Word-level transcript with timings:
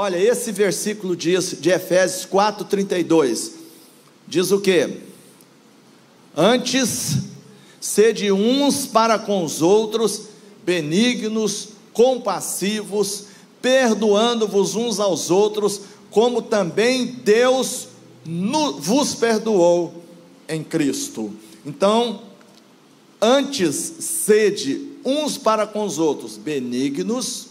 Olha, 0.00 0.16
esse 0.16 0.52
versículo 0.52 1.16
diz, 1.16 1.56
de 1.60 1.70
Efésios 1.70 2.24
4,32, 2.24 3.50
diz 4.28 4.52
o 4.52 4.60
que? 4.60 5.00
Antes, 6.36 7.16
sede 7.80 8.30
uns 8.30 8.86
para 8.86 9.18
com 9.18 9.42
os 9.42 9.60
outros, 9.60 10.28
benignos, 10.64 11.70
compassivos, 11.92 13.24
perdoando-vos 13.60 14.76
uns 14.76 15.00
aos 15.00 15.32
outros, 15.32 15.80
como 16.12 16.42
também 16.42 17.04
Deus 17.04 17.88
vos 18.78 19.16
perdoou 19.16 20.04
em 20.48 20.62
Cristo. 20.62 21.32
Então, 21.66 22.22
antes 23.20 23.74
sede 23.74 24.92
uns 25.04 25.36
para 25.36 25.66
com 25.66 25.84
os 25.84 25.98
outros 25.98 26.36
benignos, 26.36 27.47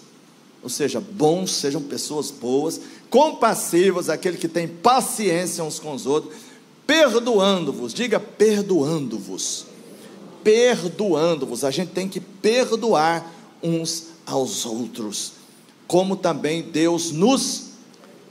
ou 0.62 0.70
seja, 0.70 1.00
bons, 1.00 1.52
sejam 1.52 1.82
pessoas 1.82 2.32
boas, 2.32 2.80
compassivas, 3.10 4.10
aquele 4.10 4.38
que 4.38 4.47
tem 4.47 4.68
paciência 4.68 5.64
uns 5.64 5.80
com 5.80 5.93
os 5.93 6.06
outros, 6.06 6.36
perdoando-vos, 6.86 7.93
diga 7.93 8.20
perdoando-vos, 8.20 9.66
perdoando-vos, 10.43 11.64
a 11.64 11.71
gente 11.71 11.92
tem 11.92 12.07
que 12.07 12.20
perdoar 12.20 13.33
uns 13.61 14.07
aos 14.25 14.66
outros, 14.66 15.33
como 15.88 16.16
também 16.16 16.61
Deus 16.61 17.11
nos 17.11 17.68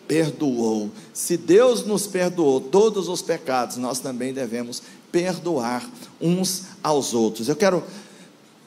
perdoou. 0.07 0.91
Se 1.13 1.37
Deus 1.37 1.85
nos 1.85 2.07
perdoou 2.07 2.61
todos 2.61 3.09
os 3.09 3.23
pecados, 3.23 3.77
nós 3.77 3.99
também 3.99 4.33
devemos 4.33 4.83
perdoar 5.11 5.88
uns 6.21 6.65
aos 6.83 7.15
outros. 7.15 7.49
Eu 7.49 7.57
quero 7.57 7.83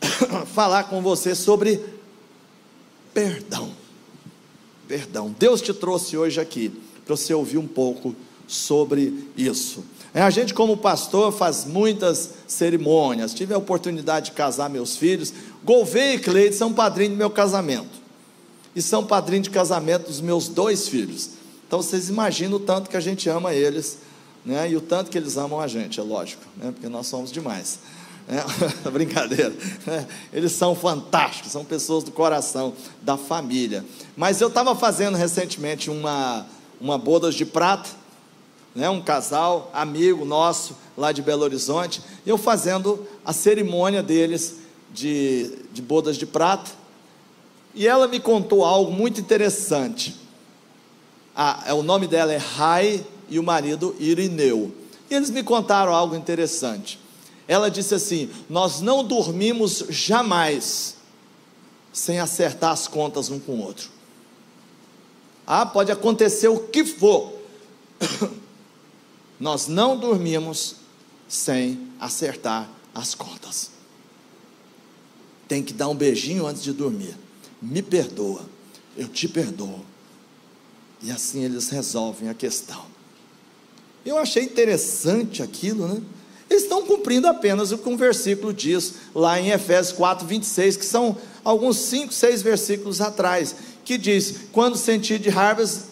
falar 0.54 0.86
com 0.86 1.02
você 1.02 1.34
sobre 1.36 1.99
perdão. 3.14 3.72
Perdão. 4.88 5.36
Deus 5.38 5.62
te 5.62 5.74
trouxe 5.74 6.18
hoje 6.18 6.40
aqui 6.40 6.72
para 7.06 7.16
você 7.16 7.34
ouvir 7.34 7.58
um 7.58 7.68
pouco 7.68 8.16
sobre 8.48 9.28
isso. 9.38 9.84
É, 10.14 10.22
a 10.22 10.30
gente, 10.30 10.54
como 10.54 10.76
pastor, 10.76 11.32
faz 11.32 11.66
muitas 11.66 12.32
cerimônias. 12.48 13.34
Tive 13.34 13.54
a 13.54 13.58
oportunidade 13.58 14.28
de 14.28 14.32
casar 14.32 14.70
meus 14.70 14.98
filhos. 14.98 15.32
Gouveia 15.64 16.16
e 16.16 16.20
Cleide 16.20 16.56
são 16.56 16.74
padrinhos 16.74 17.14
do 17.14 17.18
meu 17.18 17.30
casamento. 17.30 18.00
E 18.76 18.82
são 18.82 19.06
padrinhos 19.06 19.44
de 19.44 19.50
casamento 19.52 20.08
dos 20.08 20.22
meus 20.22 20.48
dois 20.48 20.88
filhos. 20.88 21.32
Então 21.68 21.82
vocês 21.82 22.10
imaginam 22.10 22.58
o 22.58 22.60
tanto 22.60 22.90
que 22.90 22.98
a 22.98 23.00
gente 23.00 23.30
ama 23.30 23.54
eles, 23.54 24.00
né? 24.44 24.72
E 24.72 24.76
o 24.76 24.82
tanto 24.82 25.12
que 25.12 25.18
eles 25.18 25.38
amam 25.38 25.60
a 25.60 25.68
gente, 25.68 26.00
é 26.00 26.04
lógico, 26.04 26.44
né? 26.58 26.72
Porque 26.72 26.90
nós 26.90 27.06
somos 27.06 27.32
demais. 27.32 27.78
É, 28.30 28.44
brincadeira. 28.92 29.52
É, 29.88 30.06
eles 30.32 30.52
são 30.52 30.76
fantásticos, 30.76 31.52
são 31.52 31.66
pessoas 31.66 32.04
do 32.04 32.12
coração, 32.12 32.74
da 33.02 33.18
família. 33.18 33.84
Mas 34.16 34.40
eu 34.40 34.50
estava 34.50 34.76
fazendo 34.76 35.18
recentemente 35.18 35.90
uma, 35.90 36.46
uma 36.80 36.96
bodas 36.96 37.34
de 37.34 37.44
prata, 37.44 37.90
né, 38.76 38.88
um 38.88 39.02
casal, 39.02 39.72
amigo 39.74 40.26
nosso, 40.26 40.78
lá 40.96 41.12
de 41.12 41.24
Belo 41.24 41.44
Horizonte, 41.44 42.04
eu 42.24 42.38
fazendo 42.38 43.04
a 43.26 43.34
cerimônia 43.34 44.04
deles 44.04 44.58
de, 44.94 45.52
de 45.74 45.82
bodas 45.82 46.16
de 46.16 46.28
prata. 46.28 46.70
E 47.74 47.88
ela 47.88 48.08
me 48.08 48.20
contou 48.20 48.64
algo 48.64 48.92
muito 48.92 49.20
interessante. 49.20 50.16
Ah, 51.36 51.74
o 51.74 51.82
nome 51.82 52.06
dela 52.06 52.32
é 52.32 52.38
Rai 52.38 53.04
e 53.28 53.40
o 53.40 53.44
marido 53.44 53.96
Irineu. 54.00 54.72
E 55.10 55.16
eles 55.16 55.32
me 55.32 55.42
contaram 55.42 55.94
algo 55.94 56.16
interessante. 56.16 57.00
Ela 57.50 57.72
disse 57.72 57.96
assim: 57.96 58.30
Nós 58.48 58.80
não 58.80 59.04
dormimos 59.04 59.84
jamais 59.90 60.98
sem 61.92 62.20
acertar 62.20 62.72
as 62.72 62.88
contas 62.88 63.32
um 63.32 63.40
com 63.40 63.54
o 63.54 63.64
outro. 63.64 63.90
Ah, 65.48 65.66
pode 65.66 65.92
acontecer 65.92 66.48
o 66.48 66.60
que 66.60 66.86
for. 66.86 67.34
Nós 69.40 69.68
não 69.68 69.98
dormimos 69.98 70.76
sem 71.28 71.90
acertar 72.00 72.70
as 72.94 73.16
contas. 73.16 73.72
Tem 75.48 75.64
que 75.64 75.74
dar 75.74 75.88
um 75.88 75.96
beijinho 75.96 76.46
antes 76.46 76.62
de 76.62 76.72
dormir. 76.72 77.18
Me 77.60 77.82
perdoa, 77.82 78.48
eu 78.96 79.08
te 79.08 79.28
perdoo. 79.28 79.84
E 81.02 81.10
assim 81.10 81.44
eles 81.44 81.70
resolvem 81.70 82.30
a 82.30 82.36
questão. 82.36 82.86
Eu 84.06 84.20
achei 84.20 84.44
interessante 84.44 85.42
aquilo, 85.42 85.88
né? 85.88 86.00
Eles 86.50 86.64
estão 86.64 86.84
cumprindo 86.84 87.28
apenas 87.28 87.72
o 87.72 87.78
que 87.78 87.88
um 87.88 87.96
versículo 87.96 88.52
diz 88.52 88.96
lá 89.14 89.40
em 89.40 89.52
Efésios 89.52 89.96
4, 89.96 90.26
26, 90.26 90.78
que 90.78 90.86
são 90.86 91.16
alguns 91.44 91.78
cinco, 91.78 92.12
seis 92.12 92.42
versículos 92.42 93.02
atrás, 93.02 93.56
que 93.86 93.98
diz: 93.98 94.36
Quando 94.52 94.76
sentir 94.76 95.20
de 95.20 95.30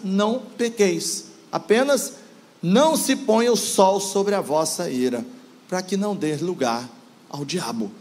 não 0.04 0.42
pequeis, 0.58 1.26
apenas 1.52 2.14
não 2.62 2.98
se 2.98 3.16
ponha 3.16 3.52
o 3.52 3.58
sol 3.58 4.00
sobre 4.00 4.34
a 4.34 4.42
vossa 4.42 4.90
ira, 4.90 5.24
para 5.70 5.82
que 5.82 5.96
não 5.96 6.16
dê 6.16 6.36
lugar 6.38 6.90
ao 7.30 7.46
diabo. 7.46 7.92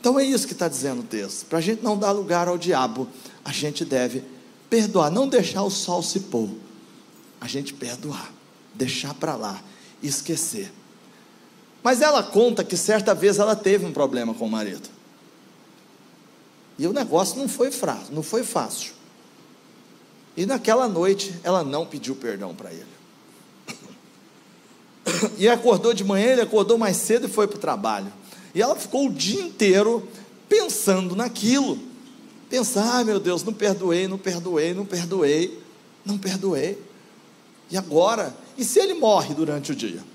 Então 0.00 0.20
é 0.20 0.24
isso 0.24 0.46
que 0.46 0.52
está 0.52 0.68
dizendo 0.68 1.00
o 1.00 1.04
texto. 1.04 1.46
Para 1.46 1.58
a 1.58 1.62
gente 1.62 1.82
não 1.82 1.98
dar 1.98 2.12
lugar 2.12 2.46
ao 2.46 2.58
diabo, 2.58 3.08
a 3.44 3.50
gente 3.50 3.84
deve 3.84 4.22
perdoar, 4.68 5.10
não 5.10 5.26
deixar 5.26 5.62
o 5.62 5.70
sol 5.70 6.02
se 6.02 6.20
pôr. 6.20 6.50
A 7.40 7.48
gente 7.48 7.74
perdoar, 7.74 8.32
deixar 8.74 9.14
para 9.14 9.34
lá, 9.34 9.62
esquecer. 10.02 10.70
Mas 11.84 12.00
ela 12.00 12.22
conta 12.22 12.64
que 12.64 12.78
certa 12.78 13.14
vez 13.14 13.38
ela 13.38 13.54
teve 13.54 13.84
um 13.84 13.92
problema 13.92 14.32
com 14.32 14.46
o 14.46 14.50
marido. 14.50 14.88
E 16.78 16.86
o 16.86 16.94
negócio 16.94 17.38
não 17.38 17.46
foi 17.46 17.70
fácil, 17.70 18.14
não 18.14 18.22
foi 18.22 18.42
fácil. 18.42 18.94
E 20.34 20.46
naquela 20.46 20.88
noite 20.88 21.38
ela 21.44 21.62
não 21.62 21.84
pediu 21.84 22.16
perdão 22.16 22.54
para 22.54 22.72
ele. 22.72 22.86
E 25.36 25.46
acordou 25.46 25.92
de 25.92 26.02
manhã, 26.02 26.28
ele 26.28 26.40
acordou 26.40 26.78
mais 26.78 26.96
cedo 26.96 27.26
e 27.26 27.30
foi 27.30 27.46
para 27.46 27.56
o 27.58 27.60
trabalho. 27.60 28.10
E 28.54 28.62
ela 28.62 28.74
ficou 28.74 29.06
o 29.06 29.12
dia 29.12 29.42
inteiro 29.42 30.08
pensando 30.48 31.14
naquilo. 31.14 31.78
Pensar, 32.48 33.00
ah, 33.00 33.04
meu 33.04 33.20
Deus, 33.20 33.44
não 33.44 33.52
perdoei, 33.52 34.08
não 34.08 34.16
perdoei, 34.16 34.72
não 34.72 34.86
perdoei, 34.86 35.60
não 36.02 36.16
perdoei. 36.16 36.78
E 37.70 37.76
agora? 37.76 38.34
E 38.56 38.64
se 38.64 38.78
ele 38.78 38.94
morre 38.94 39.34
durante 39.34 39.72
o 39.72 39.74
dia? 39.74 40.13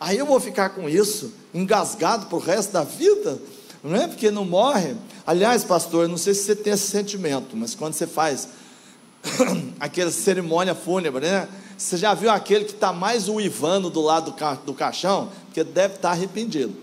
Aí 0.00 0.16
eu 0.18 0.26
vou 0.26 0.38
ficar 0.38 0.70
com 0.70 0.88
isso, 0.88 1.32
engasgado 1.52 2.26
para 2.26 2.36
o 2.36 2.40
resto 2.40 2.72
da 2.72 2.84
vida, 2.84 3.40
não 3.82 3.96
é? 3.96 4.06
Porque 4.06 4.30
não 4.30 4.44
morre. 4.44 4.94
Aliás, 5.26 5.64
pastor, 5.64 6.04
eu 6.04 6.08
não 6.08 6.16
sei 6.16 6.34
se 6.34 6.44
você 6.44 6.54
tem 6.54 6.72
esse 6.72 6.86
sentimento, 6.86 7.56
mas 7.56 7.74
quando 7.74 7.94
você 7.94 8.06
faz 8.06 8.48
aquela 9.80 10.10
cerimônia 10.10 10.74
fúnebre, 10.74 11.26
né? 11.26 11.48
Você 11.76 11.96
já 11.96 12.14
viu 12.14 12.30
aquele 12.30 12.64
que 12.64 12.72
está 12.72 12.92
mais 12.92 13.28
uivando 13.28 13.88
do 13.88 14.00
lado 14.00 14.26
do, 14.26 14.32
ca 14.32 14.54
do 14.54 14.74
caixão? 14.74 15.30
Porque 15.46 15.62
deve 15.62 15.94
estar 15.94 16.08
tá 16.08 16.14
arrependido. 16.14 16.74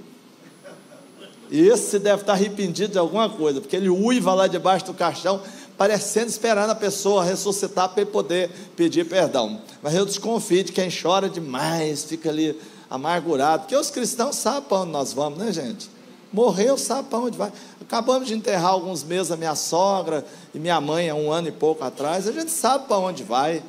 E 1.49 1.67
esse 1.67 1.99
deve 1.99 2.21
estar 2.21 2.33
tá 2.33 2.33
arrependido 2.33 2.93
de 2.93 2.97
alguma 2.97 3.29
coisa, 3.29 3.61
porque 3.61 3.75
ele 3.75 3.89
uiva 3.89 4.33
lá 4.33 4.47
debaixo 4.47 4.85
do 4.85 4.93
caixão, 4.93 5.41
parecendo 5.77 6.27
esperando 6.27 6.69
a 6.69 6.75
pessoa 6.75 7.23
ressuscitar 7.23 7.89
para 7.89 8.01
ele 8.01 8.11
poder 8.11 8.49
pedir 8.75 9.05
perdão. 9.05 9.61
Mas 9.81 9.93
eu 9.93 10.05
desconfio 10.05 10.63
de 10.63 10.71
quem 10.71 10.89
chora 10.89 11.29
demais, 11.29 12.03
fica 12.05 12.29
ali 12.29 12.57
amargurado, 12.89 13.63
porque 13.63 13.75
os 13.75 13.89
cristãos 13.89 14.35
sabem 14.35 14.63
para 14.63 14.79
onde 14.79 14.91
nós 14.91 15.13
vamos, 15.13 15.39
né, 15.39 15.51
gente? 15.51 15.89
Morreu, 16.31 16.77
sabe 16.77 17.07
para 17.09 17.19
onde 17.19 17.37
vai. 17.37 17.51
Acabamos 17.81 18.27
de 18.27 18.33
enterrar 18.33 18.71
alguns 18.71 19.03
meses 19.03 19.31
a 19.31 19.37
minha 19.37 19.55
sogra 19.55 20.25
e 20.53 20.59
minha 20.59 20.81
mãe 20.81 21.09
há 21.09 21.15
um 21.15 21.31
ano 21.31 21.47
e 21.47 21.51
pouco 21.51 21.83
atrás. 21.83 22.27
A 22.27 22.31
gente 22.31 22.51
sabe 22.51 22.87
para 22.87 22.97
onde 22.97 23.23
vai. 23.23 23.63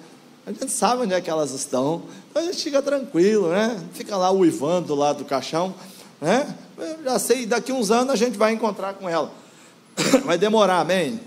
A 0.46 0.52
gente 0.52 0.70
sabe 0.70 1.02
onde 1.02 1.14
é 1.14 1.20
que 1.20 1.30
elas 1.30 1.52
estão. 1.52 2.02
Então 2.30 2.42
a 2.42 2.46
gente 2.46 2.62
fica 2.62 2.82
tranquilo, 2.82 3.48
né? 3.48 3.80
Fica 3.92 4.16
lá 4.16 4.30
uivando 4.30 4.88
do 4.88 4.94
lado 4.94 5.18
do 5.18 5.24
caixão, 5.24 5.74
né? 6.20 6.54
Eu 6.76 7.04
já 7.04 7.18
sei, 7.18 7.46
daqui 7.46 7.72
uns 7.72 7.90
anos 7.90 8.12
a 8.12 8.16
gente 8.16 8.36
vai 8.36 8.52
encontrar 8.52 8.94
com 8.94 9.08
ela. 9.08 9.30
Vai 10.26 10.36
demorar, 10.36 10.80
amém? 10.80 11.18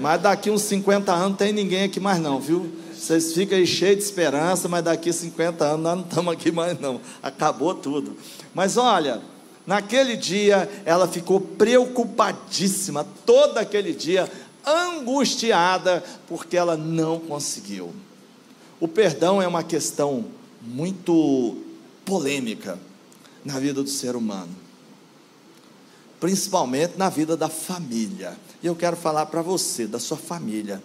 Mas 0.00 0.22
daqui 0.22 0.50
uns 0.50 0.62
50 0.62 1.12
anos 1.12 1.36
tem 1.36 1.52
ninguém 1.52 1.84
aqui 1.84 2.00
mais 2.00 2.18
não, 2.18 2.40
viu? 2.40 2.70
Vocês 2.98 3.32
ficam 3.32 3.58
aí 3.58 3.66
cheios 3.66 3.98
de 3.98 4.04
esperança, 4.04 4.68
mas 4.68 4.82
daqui 4.82 5.10
a 5.10 5.12
50 5.12 5.64
anos 5.64 5.82
nós 5.82 5.96
não 5.98 6.04
estamos 6.04 6.32
aqui 6.32 6.50
mais 6.50 6.80
não. 6.80 7.00
Acabou 7.22 7.74
tudo. 7.74 8.16
Mas 8.54 8.76
olha, 8.76 9.20
naquele 9.66 10.16
dia 10.16 10.68
ela 10.84 11.06
ficou 11.06 11.40
preocupadíssima, 11.40 13.06
todo 13.24 13.58
aquele 13.58 13.92
dia 13.92 14.30
angustiada, 14.66 16.02
porque 16.26 16.56
ela 16.56 16.76
não 16.76 17.20
conseguiu. 17.20 17.94
O 18.80 18.88
perdão 18.88 19.40
é 19.40 19.46
uma 19.46 19.62
questão 19.62 20.24
muito 20.60 21.56
polêmica 22.04 22.78
na 23.44 23.58
vida 23.60 23.82
do 23.82 23.88
ser 23.88 24.16
humano, 24.16 24.54
principalmente 26.18 26.94
na 26.96 27.08
vida 27.08 27.36
da 27.36 27.48
família. 27.48 28.36
E 28.62 28.66
eu 28.66 28.74
quero 28.74 28.96
falar 28.96 29.26
para 29.26 29.42
você, 29.42 29.86
da 29.86 29.98
sua 29.98 30.16
família. 30.16 30.82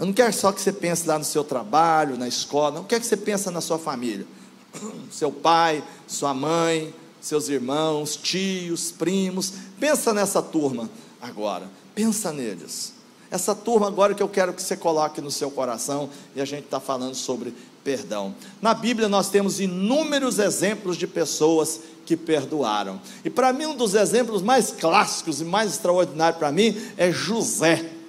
Eu 0.00 0.06
não 0.06 0.14
quero 0.14 0.32
só 0.32 0.50
que 0.50 0.62
você 0.62 0.72
pense 0.72 1.06
lá 1.06 1.18
no 1.18 1.24
seu 1.26 1.44
trabalho, 1.44 2.16
na 2.16 2.26
escola, 2.26 2.76
não 2.76 2.84
quero 2.84 3.02
que 3.02 3.06
você 3.06 3.18
pense 3.18 3.50
na 3.50 3.60
sua 3.60 3.78
família. 3.78 4.26
Seu 5.10 5.30
pai, 5.30 5.84
sua 6.06 6.32
mãe, 6.32 6.94
seus 7.20 7.50
irmãos, 7.50 8.16
tios, 8.16 8.90
primos. 8.90 9.52
Pensa 9.78 10.14
nessa 10.14 10.40
turma 10.40 10.88
agora. 11.20 11.68
Pensa 11.94 12.32
neles. 12.32 12.94
essa 13.30 13.54
turma 13.54 13.88
agora 13.88 14.14
que 14.14 14.22
eu 14.22 14.28
quero 14.28 14.54
que 14.54 14.62
você 14.62 14.74
coloque 14.74 15.20
no 15.20 15.30
seu 15.30 15.50
coração, 15.50 16.08
e 16.34 16.40
a 16.40 16.44
gente 16.44 16.64
está 16.64 16.80
falando 16.80 17.14
sobre 17.14 17.52
perdão. 17.84 18.34
Na 18.62 18.72
Bíblia 18.72 19.08
nós 19.08 19.28
temos 19.28 19.60
inúmeros 19.60 20.38
exemplos 20.38 20.96
de 20.96 21.06
pessoas 21.06 21.80
que 22.06 22.16
perdoaram. 22.16 23.00
E 23.22 23.28
para 23.28 23.52
mim, 23.52 23.66
um 23.66 23.76
dos 23.76 23.94
exemplos 23.94 24.40
mais 24.40 24.70
clássicos 24.70 25.42
e 25.42 25.44
mais 25.44 25.72
extraordinários 25.72 26.38
para 26.38 26.50
mim 26.50 26.74
é 26.96 27.12
José. 27.12 27.99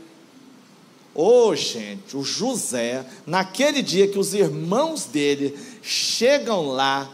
Ô 1.14 1.48
oh, 1.48 1.56
gente, 1.56 2.16
o 2.16 2.24
José, 2.24 3.06
naquele 3.26 3.82
dia 3.82 4.08
que 4.08 4.18
os 4.18 4.34
irmãos 4.34 5.06
dele 5.06 5.58
chegam 5.82 6.68
lá, 6.68 7.10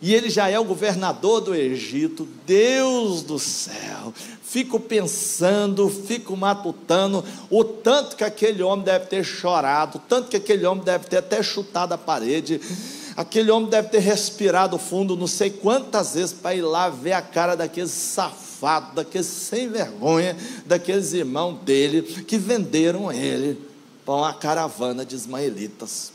e 0.00 0.14
ele 0.14 0.30
já 0.30 0.48
é 0.48 0.58
o 0.58 0.64
governador 0.64 1.40
do 1.40 1.54
Egito, 1.54 2.28
Deus 2.46 3.22
do 3.22 3.36
céu, 3.38 4.14
fico 4.44 4.78
pensando, 4.78 5.88
fico 5.88 6.36
matutando, 6.36 7.24
o 7.50 7.64
tanto 7.64 8.16
que 8.16 8.22
aquele 8.22 8.62
homem 8.62 8.84
deve 8.84 9.06
ter 9.06 9.24
chorado, 9.24 9.98
o 9.98 10.00
tanto 10.08 10.28
que 10.28 10.36
aquele 10.36 10.64
homem 10.64 10.84
deve 10.84 11.06
ter 11.06 11.16
até 11.16 11.42
chutado 11.42 11.94
a 11.94 11.98
parede, 11.98 12.60
aquele 13.16 13.50
homem 13.50 13.68
deve 13.68 13.88
ter 13.88 13.98
respirado 13.98 14.78
fundo 14.78 15.16
não 15.16 15.26
sei 15.26 15.50
quantas 15.50 16.14
vezes 16.14 16.32
para 16.32 16.54
ir 16.54 16.62
lá 16.62 16.88
ver 16.88 17.14
a 17.14 17.22
cara 17.22 17.56
daqueles 17.56 17.90
safados, 17.90 18.47
daqueles 18.94 19.26
sem 19.26 19.68
vergonha, 19.68 20.36
daqueles 20.66 21.12
irmãos 21.12 21.60
dele 21.60 22.02
que 22.02 22.36
venderam 22.36 23.10
ele 23.12 23.60
para 24.04 24.14
uma 24.14 24.34
caravana 24.34 25.04
de 25.04 25.14
ismaelitas. 25.14 26.12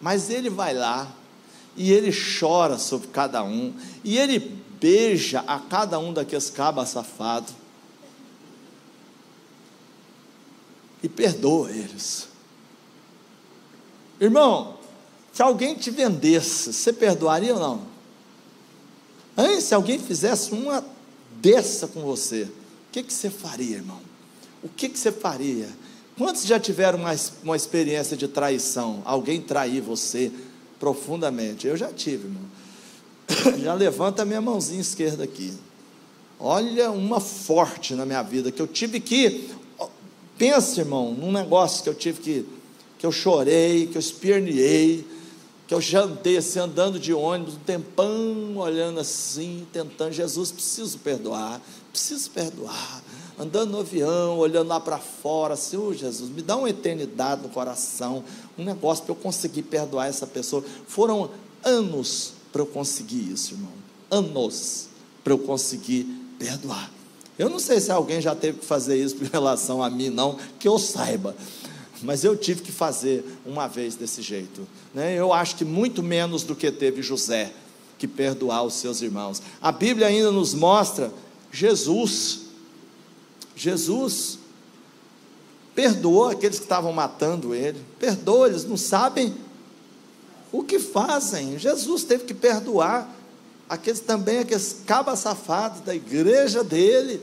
Mas 0.00 0.30
ele 0.30 0.50
vai 0.50 0.74
lá, 0.74 1.10
e 1.76 1.92
ele 1.92 2.12
chora 2.12 2.78
sobre 2.78 3.08
cada 3.08 3.42
um, 3.42 3.74
e 4.04 4.18
ele 4.18 4.38
beija 4.80 5.40
a 5.46 5.58
cada 5.58 5.98
um 5.98 6.12
daqueles 6.12 6.50
cabas 6.50 6.90
safados, 6.90 7.54
e 11.02 11.08
perdoa 11.08 11.70
eles. 11.70 12.28
Irmão, 14.20 14.78
se 15.32 15.42
alguém 15.42 15.74
te 15.74 15.90
vendesse, 15.90 16.72
você 16.72 16.92
perdoaria 16.92 17.54
ou 17.54 17.60
não? 17.60 17.82
Hein? 19.36 19.60
Se 19.60 19.74
alguém 19.74 19.98
fizesse 19.98 20.52
uma 20.52 20.84
dessa 21.44 21.86
com 21.86 22.00
você, 22.00 22.42
o 22.42 22.92
que, 22.92 23.02
que 23.02 23.12
você 23.12 23.28
faria, 23.28 23.76
irmão? 23.76 24.00
O 24.62 24.68
que, 24.68 24.88
que 24.88 24.98
você 24.98 25.12
faria? 25.12 25.68
Quantos 26.16 26.44
já 26.44 26.58
tiveram 26.58 26.98
uma, 26.98 27.14
uma 27.42 27.56
experiência 27.56 28.16
de 28.16 28.26
traição? 28.26 29.02
Alguém 29.04 29.40
trair 29.40 29.80
você? 29.80 30.32
profundamente. 30.84 31.66
Eu 31.66 31.78
já 31.78 31.90
tive, 31.90 32.26
irmão. 32.26 32.42
Já 33.62 33.72
levanta 33.72 34.20
a 34.20 34.24
minha 34.26 34.40
mãozinha 34.40 34.82
esquerda 34.82 35.24
aqui. 35.24 35.54
Olha 36.38 36.90
uma 36.90 37.20
forte 37.20 37.94
na 37.94 38.04
minha 38.04 38.22
vida 38.22 38.52
que 38.52 38.60
eu 38.60 38.66
tive 38.66 39.00
que 39.00 39.48
pensa, 40.36 40.80
irmão, 40.80 41.14
num 41.14 41.32
negócio 41.32 41.82
que 41.82 41.88
eu 41.88 41.94
tive 41.94 42.20
que 42.20 42.46
que 42.98 43.06
eu 43.06 43.12
chorei, 43.12 43.86
que 43.86 43.96
eu 43.96 44.00
esperneei, 44.00 45.06
que 45.66 45.74
eu 45.74 45.80
jantei 45.80 46.36
assim 46.36 46.58
andando 46.58 46.98
de 46.98 47.12
ônibus 47.12 47.54
um 47.54 47.60
tempão 47.60 48.56
olhando 48.56 49.00
assim, 49.00 49.66
tentando 49.72 50.12
Jesus, 50.12 50.52
preciso 50.52 50.98
perdoar, 50.98 51.60
preciso 51.92 52.30
perdoar 52.30 53.02
andando 53.38 53.70
no 53.70 53.80
avião, 53.80 54.38
olhando 54.38 54.68
lá 54.68 54.80
para 54.80 54.98
fora, 54.98 55.54
assim, 55.54 55.76
oh, 55.76 55.92
Jesus, 55.92 56.30
me 56.30 56.42
dá 56.42 56.56
uma 56.56 56.70
eternidade 56.70 57.42
no 57.42 57.48
coração, 57.48 58.24
um 58.56 58.64
negócio 58.64 59.04
para 59.04 59.12
eu 59.12 59.16
conseguir 59.16 59.62
perdoar 59.62 60.06
essa 60.06 60.26
pessoa. 60.26 60.64
Foram 60.86 61.30
anos 61.62 62.32
para 62.52 62.62
eu 62.62 62.66
conseguir 62.66 63.32
isso, 63.32 63.54
irmão. 63.54 63.72
Anos 64.10 64.88
para 65.22 65.32
eu 65.32 65.38
conseguir 65.38 66.04
perdoar. 66.38 66.90
Eu 67.36 67.50
não 67.50 67.58
sei 67.58 67.80
se 67.80 67.90
alguém 67.90 68.20
já 68.20 68.34
teve 68.34 68.60
que 68.60 68.64
fazer 68.64 69.02
isso 69.02 69.16
em 69.22 69.28
relação 69.28 69.82
a 69.82 69.90
mim, 69.90 70.10
não, 70.10 70.38
que 70.58 70.68
eu 70.68 70.78
saiba. 70.78 71.34
Mas 72.04 72.22
eu 72.22 72.36
tive 72.36 72.62
que 72.62 72.70
fazer 72.70 73.24
uma 73.44 73.66
vez 73.66 73.96
desse 73.96 74.22
jeito. 74.22 74.66
Né? 74.94 75.14
Eu 75.18 75.32
acho 75.32 75.56
que 75.56 75.64
muito 75.64 76.02
menos 76.02 76.42
do 76.44 76.54
que 76.54 76.70
teve 76.70 77.02
José 77.02 77.52
que 77.98 78.06
perdoar 78.06 78.62
os 78.62 78.74
seus 78.74 79.00
irmãos. 79.00 79.40
A 79.62 79.72
Bíblia 79.72 80.08
ainda 80.08 80.30
nos 80.30 80.52
mostra 80.54 81.12
Jesus 81.50 82.44
Jesus 83.56 84.38
perdoou 85.74 86.28
aqueles 86.28 86.58
que 86.58 86.64
estavam 86.64 86.92
matando 86.92 87.54
ele, 87.54 87.80
perdoa, 87.98 88.48
eles 88.48 88.64
não 88.64 88.76
sabem 88.76 89.34
o 90.52 90.62
que 90.62 90.78
fazem. 90.78 91.58
Jesus 91.58 92.04
teve 92.04 92.24
que 92.24 92.34
perdoar 92.34 93.12
aqueles 93.68 94.00
também, 94.00 94.38
aqueles 94.38 94.82
cabas 94.86 95.20
safados 95.20 95.80
da 95.80 95.94
igreja 95.94 96.62
dele. 96.62 97.20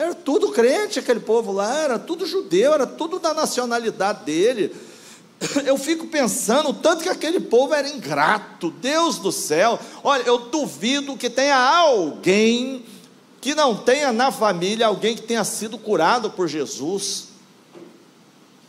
Era 0.00 0.14
tudo 0.14 0.50
crente 0.50 0.98
aquele 0.98 1.20
povo 1.20 1.52
lá, 1.52 1.76
era 1.76 1.98
tudo 1.98 2.24
judeu, 2.24 2.72
era 2.72 2.86
tudo 2.86 3.18
da 3.18 3.34
nacionalidade 3.34 4.24
dele. 4.24 4.74
Eu 5.66 5.76
fico 5.76 6.06
pensando 6.06 6.70
o 6.70 6.74
tanto 6.74 7.02
que 7.02 7.08
aquele 7.10 7.38
povo 7.38 7.74
era 7.74 7.86
ingrato, 7.86 8.70
Deus 8.70 9.18
do 9.18 9.30
céu. 9.30 9.78
Olha, 10.02 10.22
eu 10.22 10.38
duvido 10.38 11.18
que 11.18 11.28
tenha 11.28 11.56
alguém 11.56 12.82
que 13.42 13.54
não 13.54 13.76
tenha 13.76 14.10
na 14.10 14.32
família 14.32 14.86
alguém 14.86 15.14
que 15.14 15.22
tenha 15.22 15.44
sido 15.44 15.76
curado 15.76 16.30
por 16.30 16.48
Jesus, 16.48 17.28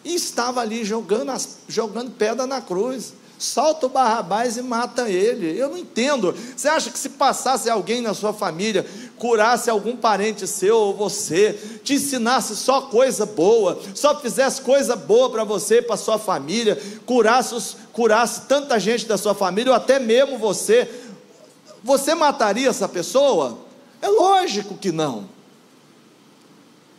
e 0.03 0.15
estava 0.15 0.59
ali 0.59 0.83
jogando, 0.83 1.29
as, 1.29 1.59
jogando 1.67 2.11
pedra 2.11 2.45
na 2.45 2.59
cruz. 2.59 3.13
Solta 3.41 3.87
o 3.87 3.89
Barrabás 3.89 4.55
e 4.55 4.61
mata 4.61 5.09
ele. 5.09 5.57
Eu 5.57 5.69
não 5.69 5.77
entendo. 5.79 6.31
Você 6.55 6.67
acha 6.67 6.91
que 6.91 6.99
se 6.99 7.09
passasse 7.09 7.71
alguém 7.71 7.99
na 7.99 8.13
sua 8.13 8.31
família, 8.31 8.85
curasse 9.17 9.67
algum 9.67 9.97
parente 9.97 10.45
seu 10.45 10.77
ou 10.77 10.93
você, 10.93 11.59
te 11.83 11.95
ensinasse 11.95 12.55
só 12.55 12.81
coisa 12.81 13.25
boa, 13.25 13.79
só 13.95 14.19
fizesse 14.19 14.61
coisa 14.61 14.95
boa 14.95 15.27
para 15.31 15.43
você, 15.43 15.81
para 15.81 15.97
sua 15.97 16.19
família, 16.19 16.79
curasse, 17.03 17.55
os, 17.55 17.77
curasse 17.91 18.41
tanta 18.41 18.79
gente 18.79 19.07
da 19.07 19.17
sua 19.17 19.33
família, 19.33 19.71
ou 19.71 19.75
até 19.75 19.97
mesmo 19.97 20.37
você, 20.37 20.87
você 21.83 22.13
mataria 22.13 22.69
essa 22.69 22.87
pessoa? 22.87 23.57
É 24.03 24.07
lógico 24.07 24.77
que 24.77 24.91
não. 24.91 25.27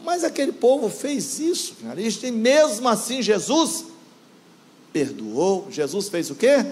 Mas 0.04 0.24
aquele 0.24 0.50
povo 0.50 0.88
fez 0.88 1.38
isso, 1.38 1.76
cara. 1.84 2.00
E 2.00 2.30
mesmo 2.32 2.88
assim 2.88 3.22
Jesus 3.22 3.91
perdoou. 4.92 5.68
Jesus 5.70 6.08
fez 6.08 6.30
o 6.30 6.34
quê? 6.34 6.64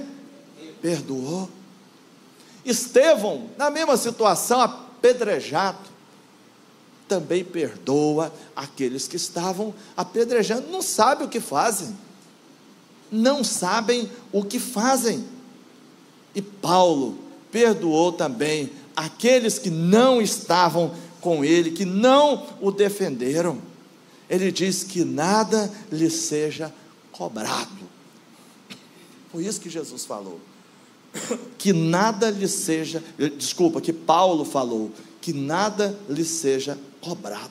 Perdoou. 0.80 1.48
Estevão, 2.64 3.48
na 3.56 3.70
mesma 3.70 3.96
situação, 3.96 4.60
apedrejado, 4.60 5.90
também 7.08 7.42
perdoa 7.42 8.32
aqueles 8.54 9.08
que 9.08 9.16
estavam 9.16 9.74
apedrejando, 9.96 10.68
não 10.68 10.80
sabem 10.80 11.26
o 11.26 11.30
que 11.30 11.40
fazem. 11.40 11.96
Não 13.10 13.42
sabem 13.42 14.08
o 14.30 14.44
que 14.44 14.60
fazem. 14.60 15.24
E 16.34 16.40
Paulo 16.40 17.18
perdoou 17.50 18.12
também 18.12 18.70
aqueles 18.94 19.58
que 19.58 19.70
não 19.70 20.22
estavam 20.22 20.94
com 21.20 21.44
ele, 21.44 21.72
que 21.72 21.84
não 21.84 22.46
o 22.60 22.70
defenderam. 22.70 23.58
Ele 24.28 24.52
diz 24.52 24.84
que 24.84 25.04
nada 25.04 25.68
lhe 25.90 26.08
seja 26.08 26.72
cobrado. 27.10 27.90
Foi 29.30 29.44
isso 29.44 29.60
que 29.60 29.70
Jesus 29.70 30.04
falou. 30.04 30.40
Que 31.58 31.74
nada 31.74 32.30
lhe 32.30 32.48
seja, 32.48 33.04
desculpa, 33.36 33.82
que 33.82 33.92
Paulo 33.92 34.46
falou, 34.46 34.90
que 35.20 35.30
nada 35.30 35.94
lhe 36.08 36.24
seja 36.24 36.78
cobrado. 37.02 37.50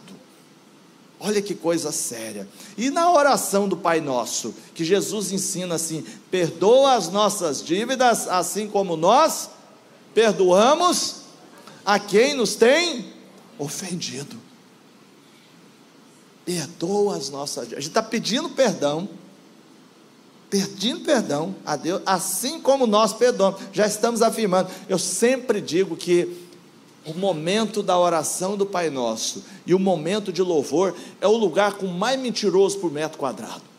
Olha 1.20 1.42
que 1.42 1.54
coisa 1.54 1.92
séria. 1.92 2.48
E 2.78 2.90
na 2.90 3.12
oração 3.12 3.68
do 3.68 3.76
Pai 3.76 4.00
Nosso, 4.00 4.56
que 4.74 4.86
Jesus 4.86 5.32
ensina 5.32 5.76
assim: 5.76 6.04
perdoa 6.32 6.94
as 6.94 7.10
nossas 7.10 7.62
dívidas, 7.64 8.28
assim 8.28 8.68
como 8.68 8.96
nós 8.96 9.50
perdoamos 10.14 11.18
a 11.86 12.00
quem 12.00 12.34
nos 12.34 12.56
tem 12.56 13.14
ofendido. 13.58 14.38
Perdoa 16.46 17.18
as 17.18 17.30
nossas. 17.30 17.66
A 17.74 17.76
gente 17.76 17.90
está 17.90 18.02
pedindo 18.02 18.50
perdão, 18.50 19.08
pedindo 20.50 21.02
perdão 21.02 21.56
a 21.66 21.76
Deus, 21.76 22.02
assim 22.06 22.60
como 22.60 22.88
nós 22.88 23.14
perdoamos. 23.14 23.62
Já 23.72 23.86
estamos 23.86 24.22
afirmando. 24.22 24.70
Eu 24.88 24.98
sempre 24.98 25.62
digo 25.62 25.96
que 25.96 26.48
o 27.06 27.14
momento 27.14 27.82
da 27.82 27.98
oração 27.98 28.58
do 28.58 28.66
Pai 28.66 28.90
Nosso 28.90 29.44
e 29.66 29.74
o 29.74 29.80
momento 29.80 30.32
de 30.32 30.42
louvor 30.42 30.96
é 31.22 31.28
o 31.28 31.38
lugar 31.38 31.74
com 31.74 31.88
mais 31.88 32.20
mentiroso 32.20 32.80
por 32.80 32.92
metro 32.92 33.18
quadrado. 33.18 33.70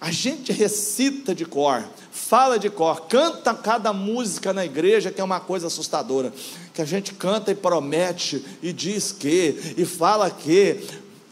A 0.00 0.12
gente 0.12 0.52
recita 0.52 1.34
de 1.34 1.44
cor, 1.44 1.84
fala 2.12 2.56
de 2.56 2.70
cor, 2.70 3.08
canta 3.08 3.52
cada 3.52 3.92
música 3.92 4.52
na 4.52 4.64
igreja, 4.64 5.10
que 5.10 5.20
é 5.20 5.24
uma 5.24 5.40
coisa 5.40 5.66
assustadora. 5.66 6.32
Que 6.72 6.80
a 6.80 6.84
gente 6.84 7.14
canta 7.14 7.50
e 7.50 7.54
promete, 7.54 8.44
e 8.62 8.72
diz 8.72 9.10
que, 9.10 9.74
e 9.76 9.84
fala 9.84 10.30
que, 10.30 10.86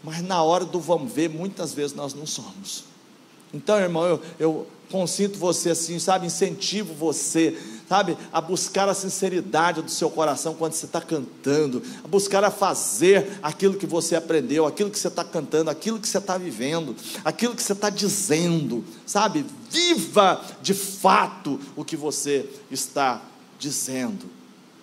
mas 0.06 0.22
na 0.22 0.40
hora 0.40 0.64
do 0.64 0.78
vamos 0.78 1.12
ver, 1.12 1.28
muitas 1.28 1.74
vezes 1.74 1.92
nós 1.92 2.14
não 2.14 2.24
somos. 2.24 2.84
Então, 3.52 3.76
irmão, 3.76 4.04
eu, 4.04 4.22
eu 4.38 4.66
consinto 4.88 5.36
você 5.36 5.70
assim, 5.70 5.98
sabe, 5.98 6.26
incentivo 6.26 6.94
você, 6.94 7.58
sabe, 7.88 8.16
a 8.32 8.40
buscar 8.40 8.88
a 8.88 8.94
sinceridade 8.94 9.82
do 9.82 9.90
seu 9.90 10.08
coração 10.08 10.54
quando 10.54 10.74
você 10.74 10.86
está 10.86 11.00
cantando, 11.00 11.82
a 12.04 12.06
buscar 12.06 12.44
a 12.44 12.52
fazer 12.52 13.40
aquilo 13.42 13.74
que 13.74 13.84
você 13.84 14.14
aprendeu, 14.14 14.64
aquilo 14.64 14.90
que 14.90 14.98
você 14.98 15.08
está 15.08 15.24
cantando, 15.24 15.70
aquilo 15.70 15.98
que 15.98 16.06
você 16.06 16.18
está 16.18 16.38
vivendo, 16.38 16.94
aquilo 17.24 17.56
que 17.56 17.62
você 17.62 17.72
está 17.72 17.90
dizendo, 17.90 18.84
sabe? 19.04 19.44
Viva 19.68 20.40
de 20.62 20.72
fato 20.72 21.58
o 21.74 21.84
que 21.84 21.96
você 21.96 22.48
está 22.70 23.20
dizendo. 23.58 24.26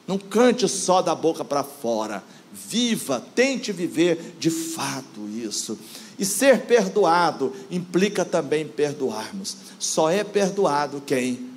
Não 0.05 0.17
cante 0.17 0.67
só 0.67 1.01
da 1.01 1.15
boca 1.15 1.45
para 1.45 1.63
fora. 1.63 2.21
Viva, 2.53 3.19
tente 3.33 3.71
viver 3.71 4.35
de 4.39 4.51
fato 4.51 5.27
isso. 5.27 5.77
E 6.19 6.23
ser 6.23 6.61
perdoado 6.61 7.51
implica 7.71 8.23
também 8.23 8.67
perdoarmos. 8.67 9.57
Só 9.79 10.09
é 10.09 10.23
perdoado 10.23 11.01
quem 11.03 11.49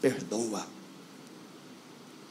perdoa. 0.00 0.66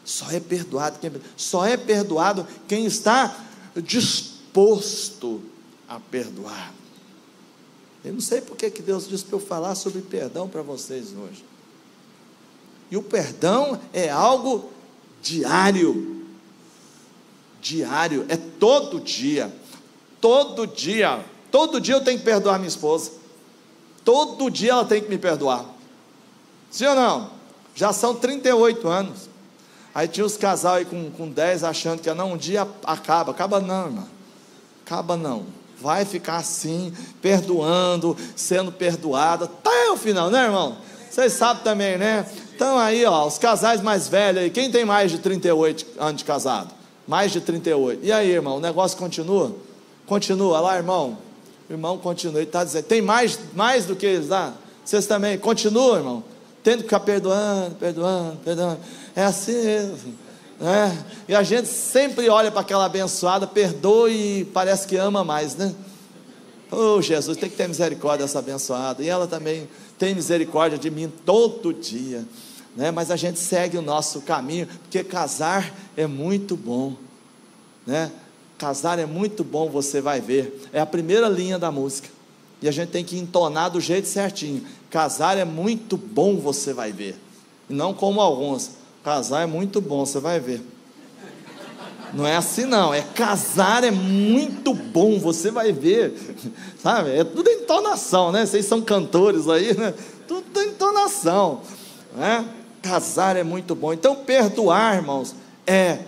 Só 0.03 0.29
é 0.29 0.39
perdoado 0.41 0.99
quem 0.99 1.11
só 1.37 1.65
é 1.65 1.77
perdoado 1.77 2.45
quem 2.67 2.85
está 2.85 3.45
disposto 3.77 5.41
a 5.87 5.99
perdoar. 5.99 6.73
Eu 8.03 8.13
não 8.13 8.21
sei 8.21 8.41
porque 8.41 8.69
que 8.69 8.81
Deus 8.81 9.07
disse 9.07 9.23
para 9.23 9.37
eu 9.37 9.39
falar 9.39 9.75
sobre 9.75 10.01
perdão 10.01 10.49
para 10.49 10.61
vocês 10.61 11.13
hoje. 11.15 11.45
E 12.89 12.97
o 12.97 13.03
perdão 13.03 13.79
é 13.93 14.09
algo 14.09 14.69
diário. 15.21 16.20
Diário, 17.61 18.25
é 18.27 18.35
todo 18.35 18.99
dia. 18.99 19.53
Todo 20.19 20.65
dia. 20.65 21.23
Todo 21.51 21.79
dia 21.79 21.95
eu 21.95 22.01
tenho 22.01 22.17
que 22.17 22.25
perdoar 22.25 22.57
minha 22.57 22.67
esposa. 22.67 23.11
Todo 24.03 24.49
dia 24.49 24.71
ela 24.71 24.85
tem 24.85 25.01
que 25.01 25.09
me 25.09 25.17
perdoar. 25.17 25.65
Sim 26.71 26.87
ou 26.87 26.95
não? 26.95 27.29
Já 27.75 27.93
são 27.93 28.15
38 28.15 28.87
anos. 28.87 29.29
Aí 29.93 30.07
tinha 30.07 30.25
os 30.25 30.37
casal 30.37 30.75
aí 30.75 30.85
com, 30.85 31.11
com 31.11 31.29
10 31.29 31.63
achando 31.63 32.01
que 32.01 32.11
não, 32.13 32.33
um 32.33 32.37
dia 32.37 32.67
acaba. 32.83 33.31
Acaba 33.31 33.59
não, 33.59 33.85
irmão. 33.85 34.07
Acaba 34.85 35.15
não. 35.15 35.45
Vai 35.79 36.05
ficar 36.05 36.37
assim, 36.37 36.93
perdoando, 37.21 38.15
sendo 38.35 38.71
perdoada, 38.71 39.45
até 39.45 39.89
o 39.91 39.97
final, 39.97 40.29
né, 40.29 40.45
irmão? 40.45 40.77
Vocês 41.09 41.33
sabem 41.33 41.63
também, 41.63 41.97
né? 41.97 42.25
Então 42.55 42.77
aí, 42.77 43.03
ó, 43.05 43.25
os 43.25 43.37
casais 43.37 43.81
mais 43.81 44.07
velhos 44.07 44.43
aí, 44.43 44.49
quem 44.49 44.71
tem 44.71 44.85
mais 44.85 45.11
de 45.11 45.17
38 45.17 45.85
anos 45.99 46.17
de 46.17 46.23
casado? 46.23 46.80
Mais 47.11 47.33
de 47.33 47.41
38. 47.41 48.05
E 48.05 48.09
aí, 48.09 48.31
irmão, 48.31 48.55
o 48.55 48.59
negócio 48.61 48.97
continua? 48.97 49.53
Continua 50.05 50.61
lá, 50.61 50.77
irmão. 50.77 51.17
O 51.69 51.73
irmão 51.73 51.97
continua, 51.97 52.39
ele 52.39 52.47
está 52.47 52.63
dizendo, 52.63 52.85
tem 52.85 53.01
mais, 53.01 53.37
mais 53.53 53.85
do 53.85 53.97
que 53.97 54.05
eles 54.05 54.29
lá? 54.29 54.53
Vocês 54.85 55.07
também, 55.07 55.37
continuam, 55.37 55.97
irmão, 55.97 56.23
tendo 56.63 56.77
que 56.77 56.83
ficar 56.83 57.01
perdoando, 57.01 57.75
perdoando, 57.75 58.37
perdoando. 58.37 58.79
É 59.13 59.25
assim 59.25 59.61
mesmo. 59.61 60.15
Né? 60.57 61.05
E 61.27 61.35
a 61.35 61.43
gente 61.43 61.67
sempre 61.67 62.29
olha 62.29 62.49
para 62.49 62.61
aquela 62.61 62.85
abençoada, 62.85 63.45
perdoa 63.45 64.09
e 64.09 64.45
parece 64.45 64.87
que 64.87 64.95
ama 64.95 65.21
mais, 65.21 65.57
né? 65.57 65.75
Oh, 66.71 67.01
Jesus, 67.01 67.35
tem 67.37 67.49
que 67.49 67.57
ter 67.57 67.67
misericórdia 67.67 68.25
dessa 68.25 68.39
abençoada. 68.39 69.03
E 69.03 69.09
ela 69.09 69.27
também 69.27 69.67
tem 69.99 70.15
misericórdia 70.15 70.77
de 70.77 70.89
mim 70.89 71.11
todo 71.25 71.73
dia 71.73 72.25
né? 72.75 72.91
mas 72.91 73.11
a 73.11 73.15
gente 73.15 73.39
segue 73.39 73.77
o 73.77 73.81
nosso 73.81 74.21
caminho, 74.21 74.67
porque 74.67 75.03
casar 75.03 75.73
é 75.95 76.07
muito 76.07 76.55
bom, 76.55 76.95
né? 77.85 78.11
Casar 78.57 78.99
é 78.99 79.05
muito 79.05 79.43
bom, 79.43 79.69
você 79.69 79.99
vai 80.01 80.21
ver. 80.21 80.69
É 80.71 80.79
a 80.79 80.85
primeira 80.85 81.27
linha 81.27 81.57
da 81.57 81.71
música. 81.71 82.09
E 82.61 82.67
a 82.67 82.71
gente 82.71 82.89
tem 82.89 83.03
que 83.03 83.17
entonar 83.17 83.69
do 83.69 83.81
jeito 83.81 84.07
certinho. 84.07 84.63
Casar 84.89 85.35
é 85.35 85.43
muito 85.43 85.97
bom, 85.97 86.37
você 86.37 86.71
vai 86.71 86.91
ver. 86.91 87.15
E 87.67 87.73
não 87.73 87.91
como 87.91 88.21
alguns. 88.21 88.71
Casar 89.03 89.41
é 89.41 89.45
muito 89.47 89.81
bom, 89.81 90.05
você 90.05 90.19
vai 90.19 90.39
ver. 90.39 90.61
Não 92.13 92.27
é 92.27 92.35
assim 92.35 92.65
não, 92.65 92.93
é 92.93 93.01
casar 93.01 93.83
é 93.83 93.91
muito 93.91 94.73
bom, 94.73 95.17
você 95.17 95.49
vai 95.49 95.71
ver. 95.71 96.13
Sabe? 96.77 97.11
É 97.17 97.23
tudo 97.23 97.49
entonação, 97.49 98.31
né? 98.31 98.45
Vocês 98.45 98.65
são 98.65 98.81
cantores 98.81 99.47
aí, 99.47 99.75
né? 99.75 99.93
Tudo 100.27 100.61
entonação, 100.61 101.61
né? 102.15 102.45
Casar 102.81 103.35
é 103.35 103.43
muito 103.43 103.75
bom. 103.75 103.93
Então, 103.93 104.15
perdoar, 104.15 104.95
irmãos, 104.95 105.35
é 105.67 105.99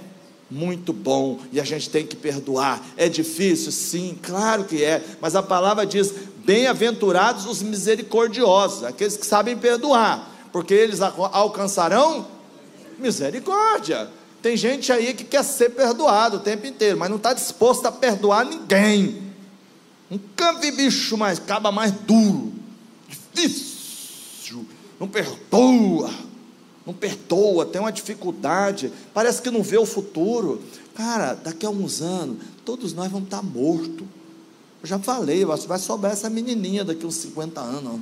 muito 0.50 0.94
bom 0.94 1.40
e 1.52 1.60
a 1.60 1.64
gente 1.64 1.90
tem 1.90 2.06
que 2.06 2.16
perdoar. 2.16 2.84
É 2.96 3.10
difícil? 3.10 3.72
Sim, 3.72 4.18
claro 4.22 4.66
que 4.66 4.84
é. 4.84 5.04
Mas 5.20 5.36
a 5.36 5.44
palavra 5.44 5.86
diz: 5.86 6.14
bem-aventurados 6.46 7.46
os 7.46 7.62
misericordiosos, 7.62 8.84
aqueles 8.84 9.18
que 9.18 9.26
sabem 9.26 9.58
perdoar, 9.58 10.30
porque 10.52 10.74
eles 10.74 11.02
alcançarão 11.02 12.28
misericórdia. 13.00 14.10
Tem 14.42 14.58
gente 14.58 14.92
aí 14.92 15.14
que 15.14 15.24
quer 15.24 15.44
ser 15.44 15.70
perdoado 15.70 16.38
o 16.38 16.40
tempo 16.40 16.68
inteiro, 16.68 16.98
mas 16.98 17.10
não 17.10 17.18
está 17.18 17.34
disposto 17.34 17.86
a 17.86 17.92
perdoar 17.92 18.46
ninguém. 18.46 19.24
Nunca 20.10 20.54
vi 20.54 20.72
bicho 20.72 21.18
mais, 21.18 21.40
caba 21.40 21.72
mais 21.72 21.92
duro, 21.92 22.54
difícil, 23.08 24.66
não 25.00 25.08
perdoa 25.08 26.12
não 26.86 26.94
perdoa, 26.94 27.66
tem 27.66 27.80
uma 27.80 27.92
dificuldade, 27.92 28.92
parece 29.14 29.42
que 29.42 29.50
não 29.50 29.64
vê 29.64 29.78
o 29.78 29.86
futuro. 29.86 30.62
Cara, 30.94 31.34
daqui 31.34 31.66
a 31.66 31.70
uns 31.70 32.02
anos, 32.02 32.38
todos 32.66 32.94
nós 32.94 33.12
vamos 33.12 33.28
estar 33.28 33.42
mortos. 33.42 34.06
Eu 34.82 34.88
já 34.88 35.00
falei, 35.00 35.46
vai 35.46 35.80
sobrar 35.80 36.12
essa 36.12 36.30
menininha 36.30 36.84
daqui 36.84 37.06
uns 37.06 37.16
50 37.16 37.62
anos. 37.62 38.02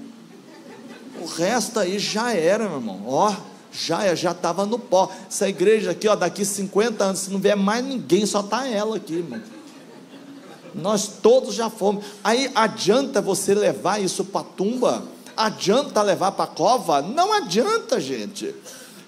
O 1.22 1.26
resto 1.26 1.80
aí 1.80 2.00
já 2.00 2.34
era, 2.34 2.68
meu 2.68 2.78
irmão. 2.78 3.04
Ó, 3.06 3.36
já 3.72 4.16
já 4.16 4.32
estava 4.32 4.66
no 4.66 4.80
pó. 4.80 5.12
Essa 5.28 5.48
igreja 5.48 5.92
aqui, 5.92 6.08
ó, 6.08 6.16
daqui 6.16 6.44
50 6.44 7.04
anos, 7.04 7.20
se 7.20 7.30
não 7.30 7.40
vier 7.40 7.56
mais 7.56 7.86
ninguém, 7.86 8.26
só 8.26 8.40
está 8.40 8.68
ela 8.68 8.98
aqui, 8.98 9.14
irmão. 9.14 9.42
Nós 10.74 11.08
todos 11.22 11.54
já 11.54 11.70
fomos. 11.70 12.04
Aí 12.24 12.50
adianta 12.56 13.22
você 13.22 13.54
levar 13.54 14.02
isso 14.02 14.26
para 14.26 14.42
a 14.42 14.44
tumba? 14.44 15.04
Adianta 15.46 16.02
levar 16.02 16.32
para 16.34 16.46
a 16.46 16.48
cova? 16.48 17.02
Não 17.02 17.34
adianta, 17.34 18.00
gente. 18.00 18.54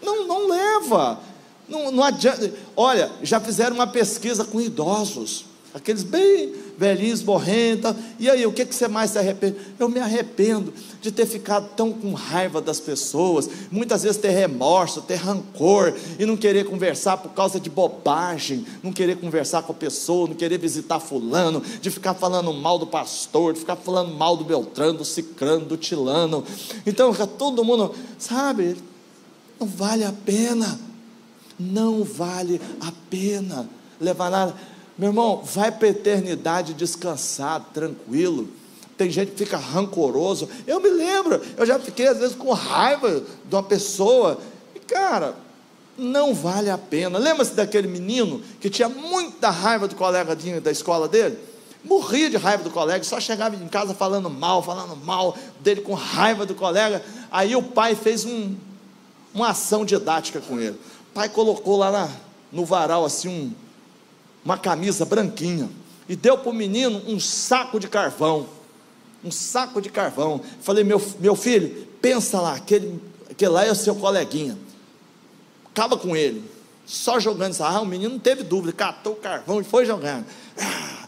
Não, 0.02 0.28
não 0.28 0.48
leva. 0.48 1.20
Não, 1.68 1.92
não 1.92 2.04
adianta. 2.04 2.52
Olha, 2.76 3.12
já 3.22 3.40
fizeram 3.40 3.76
uma 3.76 3.88
pesquisa 3.88 4.44
com 4.44 4.60
idosos, 4.60 5.46
aqueles 5.74 6.04
bem 6.04 6.54
velhinhos 6.78 7.24
morrendo. 7.24 7.96
E 8.20 8.30
aí, 8.30 8.46
o 8.46 8.54
que, 8.54 8.66
que 8.66 8.76
você 8.76 8.88
mais 8.88 9.12
se 9.12 9.18
arrepende? 9.18 9.58
Eu 9.80 9.90
me 9.90 10.00
arrependo 10.00 10.74
de 11.02 11.12
ter 11.12 11.26
ficado 11.26 11.70
tão 11.76 11.92
com 11.92 12.14
raiva 12.14 12.62
das 12.62 12.80
pessoas, 12.80 13.50
muitas 13.72 14.04
vezes 14.04 14.18
ter 14.18 14.30
remorso, 14.30 15.02
ter 15.02 15.16
rancor, 15.16 15.94
e 16.20 16.26
não 16.26 16.38
querer 16.38 16.66
conversar 16.66 17.18
por 17.18 17.32
causa 17.34 17.60
de 17.60 17.70
bobagem, 17.70 18.66
não 18.84 18.94
querer 18.94 19.18
conversar 19.18 19.64
com 19.64 19.72
a 19.72 19.76
pessoa, 19.76 20.28
não 20.28 20.36
querer 20.36 20.60
visitar 20.60 21.00
fulano, 21.00 21.62
de 21.82 21.90
ficar 21.90 22.14
falando 22.14 22.54
mal 22.54 22.78
do 22.78 22.88
pastor, 22.88 23.54
de 23.54 23.60
ficar 23.60 23.76
falando 23.76 24.14
mal 24.14 24.38
do 24.38 24.44
Beltrano, 24.44 25.00
do 25.00 25.06
Cicrano, 25.06 25.66
do 25.66 25.78
Tilano. 25.78 26.44
Então, 26.86 27.14
todo 27.38 27.64
mundo, 27.64 27.94
sabe, 28.20 28.78
não 29.60 29.68
vale 29.68 30.04
a 30.04 30.14
pena. 30.14 30.80
Não 31.60 32.04
vale 32.04 32.60
a 32.82 32.92
pena 33.10 33.70
levar 34.02 34.32
nada 34.32 34.56
meu 34.98 35.10
irmão, 35.10 35.42
vai 35.44 35.72
para 35.72 35.88
a 35.88 35.92
eternidade 35.92 36.74
descansado, 36.74 37.66
tranquilo. 37.74 38.48
Tem 38.98 39.10
gente 39.10 39.32
que 39.32 39.38
fica 39.38 39.58
rancoroso. 39.58 40.48
Eu 40.68 40.80
me 40.80 40.90
lembro, 40.90 41.42
eu 41.58 41.66
já 41.66 41.80
fiquei 41.80 42.08
às 42.08 42.20
vezes 42.20 42.36
com 42.36 42.52
raiva 42.52 43.24
de 43.46 43.56
uma 43.56 43.64
pessoa. 43.64 44.40
E 44.76 44.80
cara, 44.80 45.36
não 45.98 46.34
vale 46.34 46.70
a 46.70 46.78
pena. 46.78 47.18
Lembra-se 47.18 47.54
daquele 47.54 47.88
menino 47.88 48.42
que 48.60 48.70
tinha 48.70 48.88
muita 48.88 49.50
raiva 49.50 49.88
do 49.88 49.96
colega 49.96 50.36
da 50.62 50.72
escola 50.72 51.08
dele? 51.08 51.38
Morria 51.84 52.30
de 52.30 52.38
raiva 52.38 52.64
do 52.64 52.70
colega, 52.70 53.04
só 53.04 53.20
chegava 53.20 53.56
em 53.56 53.68
casa 53.68 53.94
falando 53.94 54.30
mal, 54.30 54.64
falando 54.64 54.96
mal 54.96 55.36
dele, 55.60 55.82
com 55.82 55.94
raiva 55.94 56.46
do 56.46 56.56
colega. 56.56 57.04
Aí 57.30 57.56
o 57.56 57.64
pai 57.64 57.94
fez 57.94 58.26
um, 58.26 58.56
uma 59.34 59.50
ação 59.50 59.84
didática 59.84 60.40
com 60.40 60.60
ele. 60.60 60.78
O 61.12 61.14
pai 61.14 61.28
colocou 61.28 61.78
lá 61.78 61.92
na, 61.92 62.10
no 62.52 62.64
varal 62.64 63.04
assim 63.04 63.28
um, 63.28 63.63
uma 64.44 64.58
camisa 64.58 65.06
branquinha, 65.06 65.70
e 66.08 66.16
deu 66.16 66.38
para 66.38 66.50
o 66.50 66.54
menino 66.54 67.02
um 67.08 67.20
saco 67.20 67.80
de 67.80 67.88
carvão. 67.88 68.48
Um 69.24 69.32
saco 69.32 69.82
de 69.82 69.90
carvão. 69.90 70.42
Falei, 70.62 70.84
meu, 70.84 71.02
meu 71.20 71.36
filho, 71.36 71.88
pensa 72.02 72.42
lá, 72.42 72.56
aquele, 72.56 73.02
aquele 73.30 73.52
lá 73.52 73.66
é 73.66 73.72
o 73.72 73.76
seu 73.76 73.96
coleguinha. 73.96 74.58
Acaba 75.72 75.98
com 75.98 76.16
ele. 76.16 76.44
Só 76.86 77.20
jogando. 77.20 77.56
Ah, 77.62 77.82
o 77.82 77.86
menino 77.86 78.12
não 78.12 78.20
teve 78.20 78.44
dúvida, 78.44 78.74
catou 78.74 79.14
o 79.14 79.16
carvão 79.16 79.62
e 79.62 79.64
foi 79.64 79.86
jogando. 79.86 80.26
Ah, 80.60 81.08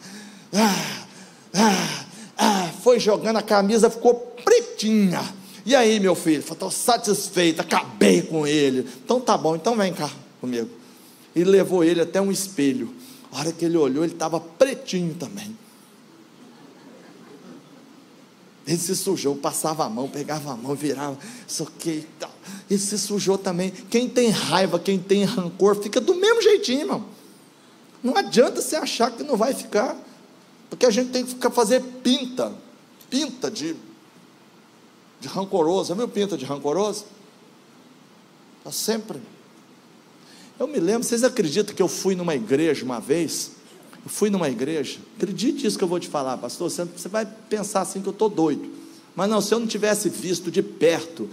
ah, 0.54 1.06
ah, 1.54 2.06
ah, 2.38 2.70
foi 2.82 3.00
jogando, 3.00 3.38
a 3.38 3.42
camisa 3.42 3.90
ficou 3.90 4.16
pretinha. 4.44 5.22
E 5.66 5.76
aí, 5.76 6.00
meu 6.00 6.16
filho? 6.16 6.40
Estou 6.40 6.72
satisfeito, 6.72 7.60
acabei 7.60 8.22
com 8.22 8.48
ele. 8.48 8.88
Então 9.04 9.20
tá 9.20 9.38
bom, 9.38 9.56
então 9.56 9.76
vem 9.76 9.94
cá 9.94 10.10
comigo. 10.40 10.70
E 11.36 11.44
levou 11.44 11.84
ele 11.84 12.00
até 12.00 12.22
um 12.22 12.32
espelho. 12.32 12.94
A 13.36 13.40
hora 13.40 13.52
que 13.52 13.66
ele 13.66 13.76
olhou, 13.76 14.06
ele 14.06 14.14
estava 14.14 14.40
pretinho 14.40 15.14
também. 15.14 15.58
Ele 18.66 18.78
se 18.78 18.96
sujou, 18.96 19.36
passava 19.36 19.84
a 19.84 19.90
mão, 19.90 20.08
pegava 20.08 20.54
a 20.54 20.56
mão, 20.56 20.74
virava, 20.74 21.18
isso 21.46 21.64
aqui 21.64 21.90
e 21.90 22.08
tal. 22.18 22.32
Ele 22.70 22.80
se 22.80 22.98
sujou 22.98 23.38
também. 23.38 23.72
Quem 23.72 24.08
tem 24.08 24.30
raiva, 24.30 24.80
quem 24.80 24.98
tem 24.98 25.26
rancor, 25.26 25.76
fica 25.76 26.00
do 26.00 26.16
mesmo 26.16 26.42
jeitinho, 26.42 26.80
irmão. 26.80 27.06
Não 28.02 28.16
adianta 28.16 28.62
você 28.62 28.78
achar 28.78 29.12
que 29.12 29.22
não 29.22 29.36
vai 29.36 29.54
ficar, 29.54 29.98
porque 30.70 30.86
a 30.86 30.90
gente 30.90 31.12
tem 31.12 31.26
que 31.26 31.32
ficar, 31.32 31.52
fazer 31.52 31.84
pinta, 32.02 32.54
pinta 33.10 33.52
de, 33.52 33.76
de 35.20 35.28
rancoroso. 35.28 35.94
Meu 35.94 36.08
pinta 36.08 36.38
de 36.38 36.46
rancoroso? 36.46 37.04
Está 38.60 38.72
sempre. 38.72 39.35
Eu 40.58 40.68
me 40.68 40.80
lembro, 40.80 41.04
vocês 41.04 41.24
acreditam 41.24 41.76
que 41.76 41.82
eu 41.82 41.88
fui 41.88 42.16
numa 42.16 42.34
igreja 42.34 42.86
uma 42.86 43.00
vez? 43.00 43.52
Eu 44.04 44.10
fui 44.10 44.30
numa 44.30 44.50
igreja, 44.50 45.00
acredite 45.18 45.66
isso 45.66 45.78
que 45.78 45.84
eu 45.84 45.88
vou 45.88 46.00
te 46.00 46.08
falar, 46.08 46.38
pastor. 46.38 46.70
Você, 46.70 47.10
vai 47.10 47.26
pensar 47.26 47.82
assim 47.82 48.02
que 48.02 48.08
eu 48.08 48.14
estou 48.14 48.30
doido. 48.30 48.70
Mas 49.16 49.30
não, 49.30 49.42
se 49.42 49.54
eu 49.54 49.60
não 49.60 49.68
tivesse 49.68 50.10
visto 50.10 50.50
de 50.50 50.62
perto, 50.62 51.30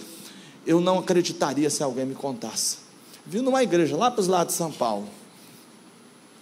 eu 0.67 0.81
não 0.81 0.99
acreditaria 0.99 1.69
se 1.71 1.83
alguém 1.83 2.07
me 2.07 2.15
contasse. 2.15 2.79
Vi 3.25 3.41
numa 3.41 3.63
igreja 3.63 3.97
lá 3.97 4.11
para 4.11 4.21
os 4.21 4.27
lados 4.27 4.55
de 4.55 4.59
São 4.59 4.73
Paulo. 4.73 5.07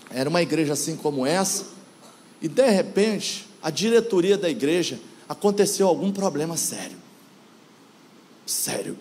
Era 0.09 0.29
uma 0.31 0.41
igreja 0.41 0.73
assim 0.73 0.97
como 0.97 1.27
essa, 1.27 1.67
e 2.41 2.49
de 2.49 2.69
repente, 2.71 3.47
a 3.63 3.71
diretoria 3.71 4.39
da 4.39 4.49
igreja 4.49 4.99
aconteceu 5.29 5.87
algum 5.87 6.11
problema 6.11 6.57
sério. 6.57 6.97
Sério. 8.47 8.97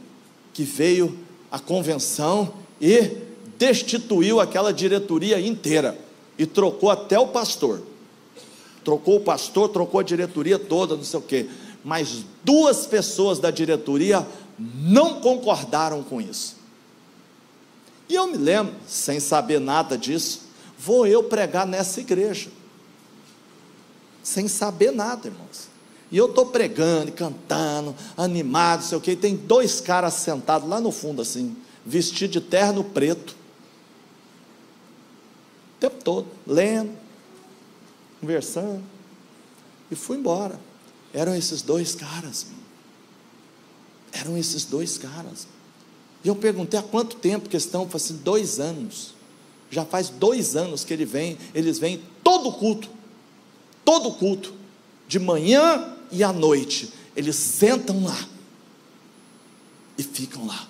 Que 0.53 0.63
veio 0.63 1.17
a 1.49 1.57
convenção 1.57 2.53
e 2.81 3.28
destituiu 3.59 4.39
aquela 4.39 4.71
diretoria 4.71 5.37
inteira 5.39 5.99
e 6.37 6.45
trocou 6.45 6.89
até 6.89 7.19
o 7.19 7.27
pastor. 7.27 7.81
Trocou 8.85 9.17
o 9.17 9.21
pastor, 9.21 9.67
trocou 9.67 9.99
a 9.99 10.03
diretoria 10.03 10.57
toda, 10.57 10.95
não 10.95 11.03
sei 11.03 11.19
o 11.19 11.23
quê. 11.23 11.49
Mas 11.83 12.23
duas 12.43 12.87
pessoas 12.87 13.37
da 13.37 13.51
diretoria 13.51 14.25
não 14.57 15.19
concordaram 15.19 16.01
com 16.01 16.21
isso. 16.21 16.55
E 18.07 18.15
eu 18.15 18.27
me 18.27 18.37
lembro, 18.37 18.73
sem 18.87 19.19
saber 19.19 19.59
nada 19.59 19.97
disso, 19.97 20.43
vou 20.77 21.05
eu 21.05 21.25
pregar 21.25 21.67
nessa 21.67 21.99
igreja. 21.99 22.49
Sem 24.23 24.47
saber 24.47 24.91
nada, 24.91 25.27
irmãos. 25.27 25.67
E 26.09 26.17
eu 26.17 26.27
estou 26.27 26.45
pregando 26.45 27.11
cantando, 27.11 27.93
animado, 28.15 28.83
sei 28.83 28.97
o 28.97 29.01
quê. 29.01 29.11
E 29.11 29.17
tem 29.17 29.35
dois 29.35 29.81
caras 29.81 30.13
sentados 30.13 30.67
lá 30.67 30.79
no 30.79 30.91
fundo, 30.91 31.21
assim, 31.21 31.55
vestidos 31.85 32.31
de 32.31 32.41
terno 32.41 32.83
preto 32.83 33.38
o 35.79 35.87
tempo 35.89 36.03
todo, 36.03 36.27
lendo, 36.45 36.91
conversando. 38.19 38.83
E 39.89 39.95
fui 39.95 40.17
embora. 40.17 40.59
Eram 41.13 41.33
esses 41.33 41.61
dois 41.61 41.95
caras. 41.95 42.47
Eram 44.11 44.37
esses 44.37 44.65
dois 44.65 44.97
caras. 44.97 45.47
E 46.23 46.27
eu 46.27 46.35
perguntei 46.35 46.77
há 46.77 46.83
quanto 46.83 47.15
tempo 47.15 47.47
que 47.47 47.55
estão? 47.55 47.87
Falei 47.87 48.05
assim, 48.05 48.17
dois 48.17 48.59
anos. 48.59 49.13
Já 49.71 49.85
faz 49.85 50.09
dois 50.09 50.55
anos 50.55 50.83
que 50.83 50.93
ele 50.93 51.05
vem, 51.05 51.37
eles 51.55 51.79
vêm 51.79 52.03
todo 52.23 52.51
culto. 52.51 52.89
Todo 53.85 54.11
culto. 54.11 54.53
De 55.07 55.17
manhã 55.17 55.95
e 56.11 56.23
à 56.23 56.33
noite. 56.33 56.91
Eles 57.15 57.37
sentam 57.37 58.03
lá. 58.03 58.27
E 59.97 60.03
ficam 60.03 60.45
lá. 60.45 60.67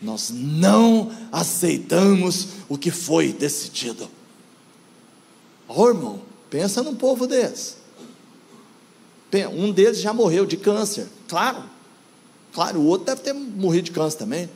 Nós 0.00 0.30
não 0.30 1.10
aceitamos 1.30 2.48
o 2.68 2.78
que 2.78 2.90
foi 2.90 3.32
decidido. 3.32 4.08
Oh, 5.68 5.88
irmão, 5.88 6.20
pensa 6.48 6.82
num 6.82 6.94
povo 6.94 7.26
desse. 7.26 7.74
Um 9.52 9.70
deles 9.70 10.00
já 10.00 10.12
morreu 10.14 10.46
de 10.46 10.56
câncer, 10.56 11.06
claro. 11.28 11.62
Claro, 12.52 12.80
o 12.80 12.86
outro 12.86 13.06
deve 13.06 13.20
ter 13.20 13.34
morrido 13.34 13.84
de 13.86 13.90
câncer 13.90 14.16
também. 14.16 14.48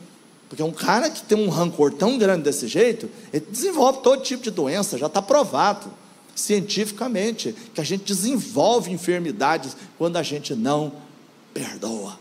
Porque 0.49 0.63
um 0.63 0.71
cara 0.71 1.09
que 1.09 1.21
tem 1.21 1.37
um 1.37 1.49
rancor 1.49 1.93
tão 1.93 2.17
grande 2.17 2.43
desse 2.43 2.67
jeito, 2.67 3.09
ele 3.31 3.45
desenvolve 3.49 3.99
todo 4.01 4.23
tipo 4.23 4.41
de 4.41 4.49
doença, 4.49 4.97
já 4.97 5.05
está 5.05 5.21
provado 5.21 5.93
cientificamente 6.35 7.55
que 7.75 7.79
a 7.79 7.83
gente 7.83 8.03
desenvolve 8.03 8.91
enfermidades 8.91 9.77
quando 9.97 10.17
a 10.17 10.23
gente 10.23 10.55
não 10.55 10.93
perdoa, 11.53 12.17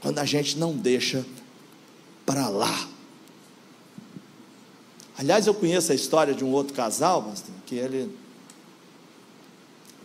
quando 0.00 0.18
a 0.18 0.24
gente 0.24 0.56
não 0.56 0.74
deixa 0.74 1.26
para 2.24 2.48
lá. 2.48 2.88
Aliás, 5.24 5.46
eu 5.46 5.54
conheço 5.54 5.90
a 5.90 5.94
história 5.94 6.34
de 6.34 6.44
um 6.44 6.52
outro 6.52 6.74
casal, 6.74 7.32
que 7.64 7.76
ele, 7.76 8.14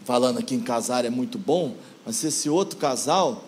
falando 0.05 0.39
aqui 0.39 0.55
em 0.55 0.61
casar 0.61 1.03
é 1.03 1.09
muito 1.09 1.37
bom, 1.37 1.75
mas 2.05 2.23
esse 2.23 2.49
outro 2.49 2.77
casal, 2.77 3.43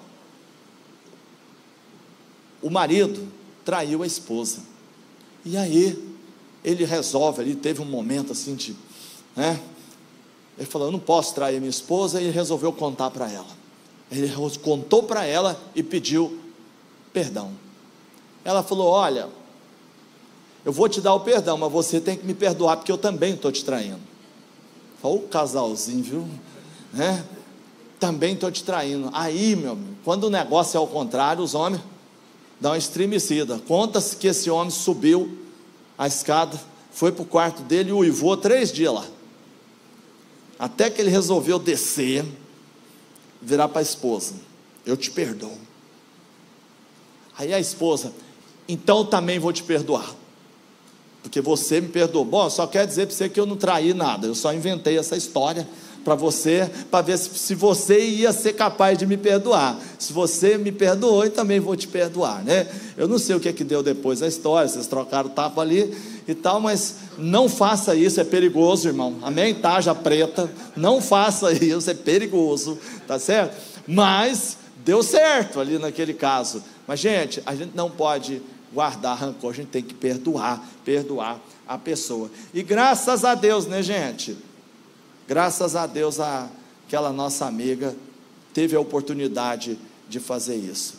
o 2.61 2.69
marido 2.69 3.25
traiu 3.63 4.03
a 4.03 4.05
esposa. 4.05 4.59
E 5.45 5.55
aí, 5.55 6.13
ele 6.61 6.83
resolve 6.83 7.39
ali, 7.39 7.55
teve 7.55 7.81
um 7.81 7.85
momento 7.85 8.33
assim 8.33 8.53
de, 8.53 8.75
né? 9.33 9.57
Ele 10.57 10.67
falou: 10.67 10.89
Eu 10.89 10.91
não 10.91 10.99
posso 10.99 11.33
trair 11.33 11.57
minha 11.61 11.69
esposa, 11.69 12.21
e 12.21 12.29
resolveu 12.31 12.73
contar 12.73 13.11
para 13.11 13.31
ela. 13.31 13.61
Ele 14.11 14.29
contou 14.61 15.03
para 15.03 15.25
ela 15.25 15.57
e 15.73 15.81
pediu 15.81 16.37
perdão. 17.13 17.53
Ela 18.43 18.61
falou: 18.61 18.89
Olha, 18.89 19.29
eu 20.63 20.71
vou 20.71 20.87
te 20.87 21.01
dar 21.01 21.13
o 21.13 21.19
perdão, 21.21 21.57
mas 21.57 21.71
você 21.71 21.99
tem 21.99 22.15
que 22.15 22.25
me 22.25 22.33
perdoar, 22.33 22.77
porque 22.77 22.91
eu 22.91 22.97
também 22.97 23.33
estou 23.33 23.51
te 23.51 23.65
traindo. 23.65 23.99
Olha 25.01 25.15
o 25.15 25.21
casalzinho, 25.27 26.03
viu? 26.03 26.27
Né? 26.93 27.25
Também 27.99 28.33
estou 28.33 28.51
te 28.51 28.63
traindo. 28.63 29.09
Aí, 29.11 29.55
meu 29.55 29.71
amigo, 29.71 29.95
quando 30.03 30.25
o 30.25 30.29
negócio 30.29 30.77
é 30.77 30.79
ao 30.79 30.87
contrário, 30.87 31.43
os 31.43 31.55
homens 31.55 31.81
dão 32.59 32.71
uma 32.71 32.77
estremecida. 32.77 33.59
Conta-se 33.67 34.15
que 34.15 34.27
esse 34.27 34.51
homem 34.51 34.69
subiu 34.69 35.39
a 35.97 36.05
escada, 36.05 36.59
foi 36.91 37.11
para 37.11 37.23
o 37.23 37.25
quarto 37.25 37.63
dele 37.63 37.89
e 37.89 37.93
uivou 37.93 38.37
três 38.37 38.71
dias 38.71 38.93
lá. 38.93 39.05
Até 40.59 40.91
que 40.91 41.01
ele 41.01 41.09
resolveu 41.09 41.57
descer, 41.57 42.23
virar 43.41 43.67
para 43.67 43.79
a 43.79 43.81
esposa: 43.81 44.35
Eu 44.85 44.95
te 44.95 45.09
perdoo. 45.09 45.57
Aí 47.35 47.51
a 47.51 47.59
esposa, 47.59 48.13
então 48.67 49.03
também 49.03 49.39
vou 49.39 49.51
te 49.51 49.63
perdoar 49.63 50.20
porque 51.21 51.41
você 51.41 51.79
me 51.79 51.87
perdoou. 51.87 52.25
Bom, 52.25 52.49
só 52.49 52.65
quer 52.67 52.85
dizer 52.85 53.07
para 53.07 53.15
você 53.15 53.29
que 53.29 53.39
eu 53.39 53.45
não 53.45 53.55
traí 53.55 53.93
nada, 53.93 54.27
eu 54.27 54.35
só 54.35 54.53
inventei 54.53 54.97
essa 54.97 55.15
história 55.15 55.67
para 56.03 56.15
você, 56.15 56.69
para 56.89 57.01
ver 57.01 57.17
se, 57.17 57.29
se, 57.37 57.55
você 57.55 57.99
ia 57.99 58.33
ser 58.33 58.53
capaz 58.53 58.97
de 58.97 59.05
me 59.05 59.17
perdoar. 59.17 59.79
Se 59.99 60.11
você 60.11 60.57
me 60.57 60.71
perdoou, 60.71 61.23
eu 61.25 61.31
também 61.31 61.59
vou 61.59 61.75
te 61.75 61.87
perdoar, 61.87 62.43
né? 62.43 62.67
Eu 62.97 63.07
não 63.07 63.19
sei 63.19 63.35
o 63.35 63.39
que 63.39 63.47
é 63.47 63.53
que 63.53 63.63
deu 63.63 63.83
depois 63.83 64.19
da 64.19 64.27
história, 64.27 64.67
vocês 64.67 64.87
trocaram 64.87 65.29
o 65.29 65.33
tapa 65.33 65.61
ali 65.61 65.95
e 66.27 66.33
tal, 66.33 66.59
mas 66.59 66.95
não 67.17 67.47
faça 67.47 67.95
isso, 67.95 68.19
é 68.19 68.23
perigoso, 68.23 68.87
irmão. 68.87 69.17
Amém? 69.21 69.53
Taja 69.53 69.93
preta, 69.93 70.51
não 70.75 71.01
faça 71.01 71.51
isso, 71.63 71.89
é 71.89 71.93
perigoso, 71.93 72.79
tá 73.07 73.19
certo? 73.19 73.55
Mas 73.87 74.57
deu 74.83 75.03
certo 75.03 75.59
ali 75.59 75.77
naquele 75.77 76.13
caso. 76.13 76.63
Mas, 76.87 76.99
gente, 76.99 77.41
a 77.45 77.53
gente 77.53 77.75
não 77.75 77.89
pode 77.89 78.41
guardar 78.73 79.17
rancor, 79.17 79.51
a 79.51 79.53
gente 79.53 79.69
tem 79.69 79.83
que 79.83 79.93
perdoar, 79.93 80.65
perdoar 80.83 81.39
a 81.67 81.77
pessoa. 81.77 82.29
E 82.53 82.63
graças 82.63 83.23
a 83.23 83.35
Deus, 83.35 83.65
né, 83.65 83.81
gente? 83.81 84.37
Graças 85.27 85.75
a 85.75 85.85
Deus, 85.87 86.19
a, 86.19 86.49
aquela 86.87 87.11
nossa 87.11 87.45
amiga 87.45 87.95
teve 88.53 88.75
a 88.75 88.79
oportunidade 88.79 89.77
de 90.09 90.19
fazer 90.19 90.55
isso. 90.55 90.95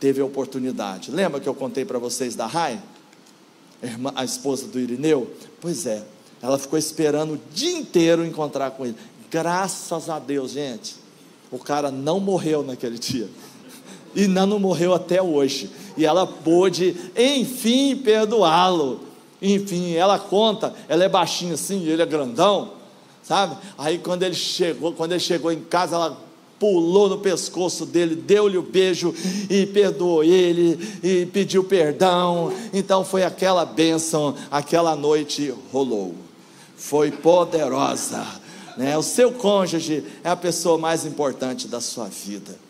Teve 0.00 0.20
a 0.20 0.24
oportunidade. 0.24 1.10
Lembra 1.10 1.40
que 1.40 1.48
eu 1.48 1.54
contei 1.54 1.84
para 1.84 1.98
vocês 1.98 2.34
da 2.34 2.46
Rai? 2.46 2.80
A, 4.14 4.24
esposa 4.24 4.66
do 4.66 4.80
Irineu? 4.80 5.30
Pois 5.60 5.86
é, 5.86 6.04
ela 6.42 6.58
ficou 6.58 6.78
esperando 6.78 7.34
o 7.34 7.40
dia 7.52 7.76
inteiro 7.78 8.24
encontrar 8.24 8.70
com 8.72 8.86
ele. 8.86 8.96
Graças 9.30 10.08
a 10.08 10.18
Deus, 10.18 10.52
gente. 10.52 10.96
O 11.50 11.58
cara 11.58 11.90
não 11.90 12.18
morreu 12.18 12.62
naquele 12.62 12.98
dia. 12.98 13.28
E 14.14 14.26
não 14.26 14.58
morreu 14.58 14.94
até 14.94 15.20
hoje 15.22 15.70
e 15.96 16.04
ela 16.04 16.26
pôde, 16.26 16.96
enfim, 17.16 17.96
perdoá-lo. 17.96 19.00
Enfim, 19.40 19.94
ela 19.94 20.18
conta, 20.18 20.74
ela 20.88 21.04
é 21.04 21.08
baixinha 21.08 21.54
assim, 21.54 21.86
ele 21.86 22.00
é 22.00 22.06
grandão, 22.06 22.72
sabe? 23.22 23.56
Aí 23.76 23.98
quando 23.98 24.22
ele 24.22 24.34
chegou, 24.34 24.92
quando 24.92 25.12
ele 25.12 25.20
chegou 25.20 25.52
em 25.52 25.60
casa, 25.60 25.96
ela 25.96 26.24
pulou 26.58 27.10
no 27.10 27.18
pescoço 27.18 27.84
dele, 27.84 28.14
deu-lhe 28.14 28.56
o 28.56 28.62
um 28.62 28.64
beijo 28.64 29.14
e 29.50 29.66
perdoou 29.66 30.24
ele 30.24 30.78
e 31.02 31.26
pediu 31.26 31.62
perdão. 31.62 32.52
Então 32.72 33.04
foi 33.04 33.22
aquela 33.22 33.66
bênção, 33.66 34.34
aquela 34.50 34.96
noite 34.96 35.52
rolou. 35.70 36.14
Foi 36.76 37.10
poderosa. 37.10 38.24
Né? 38.78 38.96
O 38.96 39.02
seu 39.02 39.30
cônjuge 39.30 40.04
é 40.22 40.30
a 40.30 40.36
pessoa 40.36 40.78
mais 40.78 41.04
importante 41.04 41.68
da 41.68 41.80
sua 41.80 42.06
vida. 42.06 42.63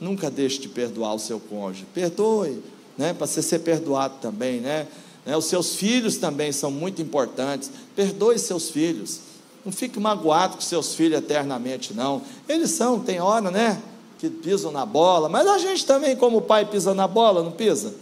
Nunca 0.00 0.30
deixe 0.30 0.60
de 0.60 0.68
perdoar 0.68 1.14
o 1.14 1.18
seu 1.18 1.40
cônjuge. 1.40 1.86
Perdoe, 1.92 2.62
né? 2.96 3.12
Para 3.12 3.26
você 3.26 3.42
ser 3.42 3.60
perdoado 3.60 4.14
também, 4.20 4.60
né? 4.60 4.86
né? 5.26 5.36
Os 5.36 5.46
seus 5.46 5.74
filhos 5.74 6.16
também 6.16 6.52
são 6.52 6.70
muito 6.70 7.02
importantes. 7.02 7.70
Perdoe 7.96 8.38
seus 8.38 8.70
filhos. 8.70 9.20
Não 9.64 9.72
fique 9.72 9.98
magoado 9.98 10.56
com 10.56 10.60
seus 10.60 10.94
filhos 10.94 11.18
eternamente, 11.18 11.92
não. 11.92 12.22
Eles 12.48 12.70
são, 12.70 13.00
tem 13.00 13.20
hora, 13.20 13.50
né? 13.50 13.82
que 14.18 14.28
pisam 14.28 14.72
na 14.72 14.84
bola, 14.84 15.28
mas 15.28 15.46
a 15.46 15.58
gente 15.58 15.86
também, 15.86 16.16
como 16.16 16.42
pai, 16.42 16.64
pisa 16.64 16.92
na 16.92 17.06
bola, 17.06 17.42
não 17.42 17.52
pisa? 17.52 17.94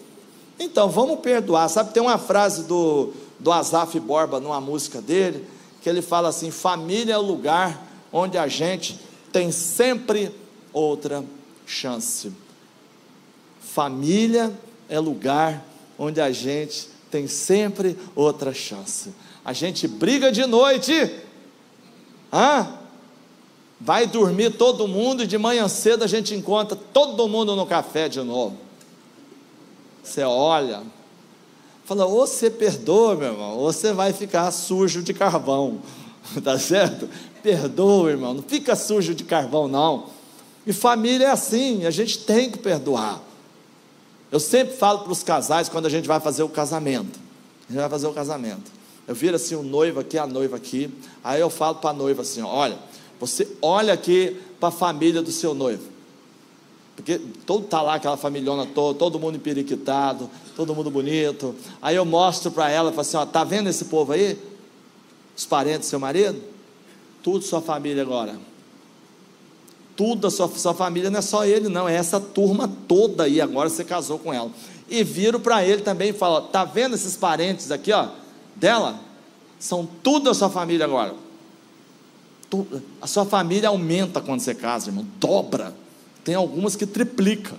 Então, 0.59 0.88
vamos 0.88 1.20
perdoar. 1.20 1.68
Sabe, 1.68 1.92
tem 1.92 2.02
uma 2.02 2.16
frase 2.16 2.64
do, 2.64 3.12
do 3.38 3.52
Azaf 3.52 4.00
Borba 4.00 4.40
numa 4.40 4.61
música 4.61 5.00
dele, 5.02 5.46
que 5.82 5.88
ele 5.88 6.00
fala 6.00 6.30
assim: 6.30 6.50
família 6.50 7.14
é 7.14 7.18
o 7.18 7.22
lugar 7.22 7.87
onde 8.11 8.38
a 8.38 8.48
gente 8.48 8.98
tem 9.30 9.52
sempre 9.52 10.35
outra 10.72 11.22
chance. 11.66 12.33
Família 13.61 14.52
é 14.88 14.98
lugar 14.98 15.64
onde 15.98 16.20
a 16.20 16.31
gente 16.31 16.88
tem 17.11 17.26
sempre 17.26 17.98
outra 18.14 18.55
chance. 18.55 19.12
A 19.44 19.52
gente 19.52 19.87
briga 19.87 20.33
de 20.33 20.44
noite, 20.46 21.11
ah, 22.33 22.79
vai 23.81 24.07
dormir 24.07 24.50
todo 24.57 24.88
mundo 24.88 25.22
e 25.22 25.26
de 25.26 25.38
manhã 25.38 25.68
cedo 25.68 26.05
a 26.05 26.07
gente 26.07 26.35
encontra 26.35 26.76
todo 26.76 27.29
mundo 27.29 27.55
no 27.55 27.66
café 27.66 28.09
de 28.09 28.20
novo. 28.20 28.57
Você 30.02 30.22
olha, 30.22 30.83
fala, 31.85 32.07
ou 32.07 32.26
você 32.26 32.50
perdoa, 32.50 33.14
meu 33.14 33.33
irmão, 33.33 33.59
ou 33.59 33.72
você 33.72 33.92
vai 33.92 34.12
ficar 34.12 34.50
sujo 34.50 35.02
de 35.02 35.12
carvão, 35.12 35.81
tá 36.42 36.59
certo? 36.59 37.09
Perdoa, 37.42 38.11
irmão, 38.11 38.35
não 38.35 38.42
fica 38.42 38.74
sujo 38.74 39.14
de 39.14 39.24
carvão, 39.24 39.68
não. 39.68 40.15
E 40.66 40.72
família 40.72 41.26
é 41.26 41.31
assim, 41.31 41.87
a 41.87 41.90
gente 41.90 42.18
tem 42.18 42.50
que 42.50 42.59
perdoar. 42.59 43.22
Eu 44.33 44.40
sempre 44.40 44.76
falo 44.76 45.00
para 45.00 45.12
os 45.12 45.22
casais 45.22 45.68
quando 45.68 45.87
a 45.87 45.88
gente 45.88 46.09
vai 46.09 46.18
fazer 46.18 46.42
o 46.42 46.48
casamento. 46.48 47.20
A 47.68 47.72
gente 47.72 47.81
vai 47.81 47.88
fazer 47.88 48.07
o 48.09 48.12
casamento. 48.12 48.72
Eu 49.07 49.14
viro 49.14 49.37
assim 49.37 49.55
o 49.55 49.62
noivo 49.62 50.00
aqui, 50.00 50.18
a 50.18 50.26
noiva 50.26 50.57
aqui. 50.57 50.92
Aí 51.22 51.40
eu 51.40 51.48
falo 51.48 51.76
para 51.76 51.90
a 51.90 51.92
noiva 51.92 52.22
assim: 52.22 52.42
olha, 52.42 52.76
você 53.20 53.46
olha 53.62 53.92
aqui 53.92 54.37
para 54.59 54.70
a 54.70 54.72
família 54.72 55.22
do 55.22 55.31
seu 55.31 55.55
noivo. 55.55 55.85
Porque 56.96 57.20
todo 57.44 57.66
tá 57.66 57.83
lá 57.83 57.94
aquela 57.94 58.16
familhona 58.16 58.66
toda, 58.66 58.98
todo 58.98 59.20
mundo 59.20 59.37
empiriquitado, 59.37 60.31
todo 60.57 60.74
mundo 60.74 60.90
bonito. 60.90 61.55
Aí 61.81 61.94
eu 61.94 62.05
mostro 62.05 62.50
para 62.50 62.70
ela, 62.70 62.90
falo 62.90 63.02
assim, 63.02 63.16
ó, 63.18 63.26
tá 63.26 63.44
vendo 63.44 63.68
esse 63.68 63.85
povo 63.85 64.12
aí? 64.12 64.37
Os 65.37 65.44
parentes 65.44 65.81
do 65.81 65.90
seu 65.90 66.00
marido? 66.00 66.42
Tudo 67.22 67.44
sua 67.44 67.61
família 67.61 68.02
agora. 68.02 68.38
Tudo 69.96 70.22
da 70.22 70.30
sua, 70.30 70.48
sua 70.48 70.74
família 70.74 71.11
não 71.11 71.18
é 71.18 71.22
só 71.22 71.44
ele, 71.44 71.68
não, 71.68 71.88
é 71.88 71.94
essa 71.94 72.20
turma 72.20 72.70
toda 72.87 73.24
aí, 73.24 73.40
agora 73.40 73.68
você 73.68 73.82
casou 73.82 74.18
com 74.18 74.32
ela. 74.32 74.50
E 74.88 75.02
viro 75.02 75.40
para 75.40 75.64
ele 75.64 75.82
também 75.82 76.11
e 76.11 76.12
falo: 76.12 76.42
tá 76.42 76.64
vendo 76.64 76.94
esses 76.94 77.16
parentes 77.16 77.70
aqui, 77.70 77.92
ó, 77.92 78.09
dela? 78.54 79.00
São 79.59 79.88
tudo 80.02 80.26
da 80.26 80.35
sua 80.35 80.50
família 80.50 80.85
agora. 80.85 81.14
A 83.00 83.06
sua 83.06 83.24
família 83.24 83.70
aumenta 83.70 84.20
quando 84.20 84.40
você 84.40 84.54
casa, 84.54 84.90
irmão, 84.90 85.06
dobra. 85.18 85.74
Tem 86.22 86.35
algumas 86.35 86.76
que 86.76 86.87
triplica. 86.87 87.54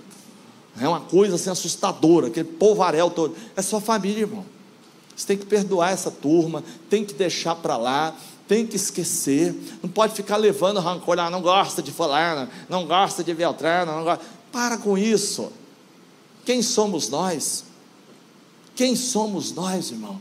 É 0.80 0.86
uma 0.86 1.00
coisa 1.00 1.34
assim 1.34 1.50
assustadora, 1.50 2.28
aquele 2.28 2.48
povaréu 2.48 3.10
todo. 3.10 3.34
É 3.56 3.62
sua 3.62 3.80
família, 3.80 4.20
irmão. 4.20 4.44
Você 5.14 5.26
tem 5.26 5.36
que 5.36 5.46
perdoar 5.46 5.90
essa 5.90 6.10
turma, 6.10 6.62
tem 6.88 7.04
que 7.04 7.12
deixar 7.12 7.56
para 7.56 7.76
lá, 7.76 8.14
tem 8.48 8.66
que 8.66 8.76
esquecer, 8.76 9.54
não 9.82 9.90
pode 9.90 10.14
ficar 10.14 10.38
levando 10.38 10.80
rancor, 10.80 11.18
ah, 11.18 11.28
não 11.28 11.42
gosta 11.42 11.82
de 11.82 11.92
fulano, 11.92 12.50
não 12.66 12.86
gosta 12.86 13.22
de 13.22 13.34
Beltrano, 13.34 13.92
não 13.92 14.02
gosta. 14.02 14.24
Para 14.50 14.78
com 14.78 14.96
isso. 14.96 15.52
Quem 16.46 16.62
somos 16.62 17.10
nós? 17.10 17.64
Quem 18.74 18.96
somos 18.96 19.52
nós, 19.52 19.90
irmão? 19.90 20.18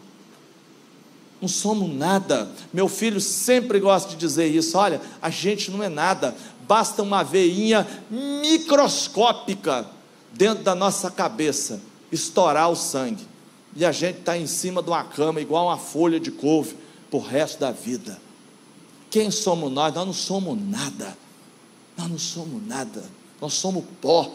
Não 1.42 1.48
somos 1.48 1.90
nada. 1.96 2.52
Meu 2.74 2.90
filho 2.90 3.22
sempre 3.22 3.80
gosta 3.80 4.10
de 4.10 4.18
dizer 4.18 4.48
isso. 4.48 4.78
Olha, 4.78 5.00
a 5.22 5.30
gente 5.30 5.72
não 5.72 5.82
é 5.82 5.88
nada. 5.88 6.36
Basta 6.68 7.02
uma 7.02 7.24
veinha 7.24 7.88
microscópica 8.12 9.88
dentro 10.34 10.66
da 10.66 10.76
nossa 10.76 11.10
cabeça 11.10 11.80
estourar 12.12 12.70
o 12.70 12.76
sangue. 12.76 13.26
E 13.74 13.86
a 13.86 13.92
gente 13.94 14.20
está 14.20 14.38
em 14.38 14.48
cima 14.48 14.84
de 14.84 14.90
uma 14.90 15.04
cama, 15.04 15.40
igual 15.40 15.68
uma 15.68 15.78
folha 15.78 16.20
de 16.20 16.32
couve 16.32 16.76
para 17.10 17.17
o 17.17 17.22
resto 17.22 17.60
da 17.60 17.72
vida. 17.72 18.20
Quem 19.10 19.32
somos 19.32 19.72
nós? 19.72 19.93
Nós 19.93 20.06
não 20.06 20.13
somos 20.13 20.58
nada. 20.60 21.17
Nós 21.98 22.10
não 22.10 22.20
somos 22.20 22.67
nada. 22.67 23.04
Nós 23.41 23.54
somos 23.54 23.84
pó. 24.02 24.32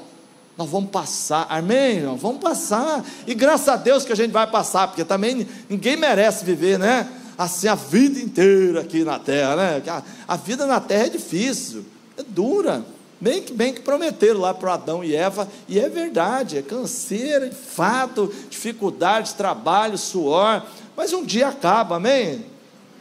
Nós 0.56 0.68
vamos 0.68 0.90
passar, 0.90 1.46
amém? 1.48 1.98
Irmão? 1.98 2.16
Vamos 2.16 2.42
passar. 2.42 3.04
E 3.26 3.34
graças 3.34 3.68
a 3.68 3.76
Deus 3.76 4.04
que 4.04 4.12
a 4.12 4.16
gente 4.16 4.32
vai 4.32 4.46
passar, 4.46 4.88
porque 4.88 5.04
também 5.04 5.46
ninguém 5.68 5.96
merece 5.96 6.44
viver, 6.44 6.78
né? 6.78 7.08
Assim 7.38 7.68
a 7.68 7.74
vida 7.74 8.20
inteira 8.20 8.80
aqui 8.80 9.02
na 9.04 9.18
terra, 9.18 9.56
né? 9.56 9.82
A, 9.86 10.02
a 10.34 10.36
vida 10.36 10.66
na 10.66 10.78
terra 10.78 11.06
é 11.06 11.10
difícil, 11.10 11.84
é 12.16 12.22
dura. 12.22 12.84
Bem 13.18 13.40
que, 13.40 13.52
bem 13.52 13.72
que 13.72 13.80
prometeram 13.80 14.40
lá 14.40 14.52
para 14.52 14.74
Adão 14.74 15.02
e 15.04 15.14
Eva, 15.14 15.48
e 15.68 15.78
é 15.78 15.88
verdade, 15.88 16.58
é 16.58 16.62
canseira, 16.62 17.46
enfado, 17.46 18.32
dificuldade, 18.50 19.34
trabalho, 19.34 19.96
suor, 19.96 20.66
mas 20.96 21.12
um 21.12 21.24
dia 21.24 21.48
acaba, 21.48 21.96
amém? 21.96 22.51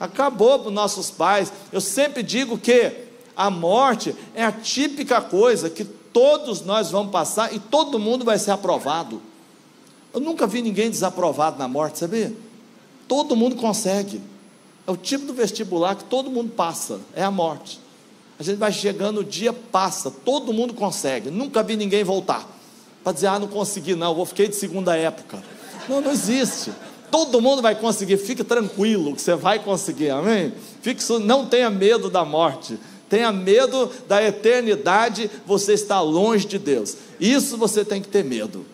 Acabou 0.01 0.57
para 0.57 0.69
os 0.69 0.73
nossos 0.73 1.11
pais. 1.11 1.53
Eu 1.71 1.79
sempre 1.79 2.23
digo 2.23 2.57
que 2.57 2.91
a 3.37 3.51
morte 3.51 4.15
é 4.33 4.43
a 4.43 4.51
típica 4.51 5.21
coisa 5.21 5.69
que 5.69 5.85
todos 5.85 6.61
nós 6.65 6.89
vamos 6.89 7.11
passar 7.11 7.53
e 7.53 7.59
todo 7.59 7.99
mundo 7.99 8.25
vai 8.25 8.39
ser 8.39 8.49
aprovado. 8.49 9.21
Eu 10.11 10.19
nunca 10.19 10.47
vi 10.47 10.63
ninguém 10.63 10.89
desaprovado 10.89 11.59
na 11.59 11.67
morte, 11.67 11.99
sabia? 11.99 12.35
Todo 13.07 13.35
mundo 13.35 13.55
consegue. 13.55 14.19
É 14.87 14.91
o 14.91 14.97
tipo 14.97 15.25
do 15.25 15.33
vestibular 15.33 15.95
que 15.95 16.03
todo 16.05 16.31
mundo 16.31 16.49
passa, 16.49 16.99
é 17.15 17.21
a 17.21 17.29
morte. 17.29 17.79
A 18.39 18.43
gente 18.43 18.57
vai 18.57 18.73
chegando, 18.73 19.19
o 19.19 19.23
dia 19.23 19.53
passa, 19.53 20.09
todo 20.09 20.51
mundo 20.51 20.73
consegue. 20.73 21.29
Nunca 21.29 21.61
vi 21.61 21.75
ninguém 21.75 22.03
voltar 22.03 22.49
para 23.03 23.13
dizer, 23.13 23.27
ah, 23.27 23.37
não 23.37 23.47
consegui, 23.47 23.93
não, 23.93 24.17
eu 24.17 24.25
fiquei 24.25 24.47
de 24.47 24.55
segunda 24.55 24.97
época. 24.97 25.41
Não, 25.87 26.01
não 26.01 26.11
existe. 26.11 26.71
Todo 27.11 27.41
mundo 27.41 27.61
vai 27.61 27.75
conseguir, 27.75 28.17
fique 28.17 28.43
tranquilo 28.43 29.13
que 29.13 29.21
você 29.21 29.35
vai 29.35 29.59
conseguir, 29.59 30.09
amém? 30.11 30.53
Fique, 30.81 31.03
não 31.19 31.45
tenha 31.45 31.69
medo 31.69 32.09
da 32.09 32.23
morte, 32.23 32.79
tenha 33.09 33.31
medo 33.31 33.91
da 34.07 34.23
eternidade, 34.23 35.29
você 35.45 35.73
está 35.73 35.99
longe 35.99 36.47
de 36.47 36.57
Deus. 36.57 36.95
Isso 37.19 37.57
você 37.57 37.83
tem 37.83 38.01
que 38.01 38.07
ter 38.07 38.23
medo. 38.23 38.65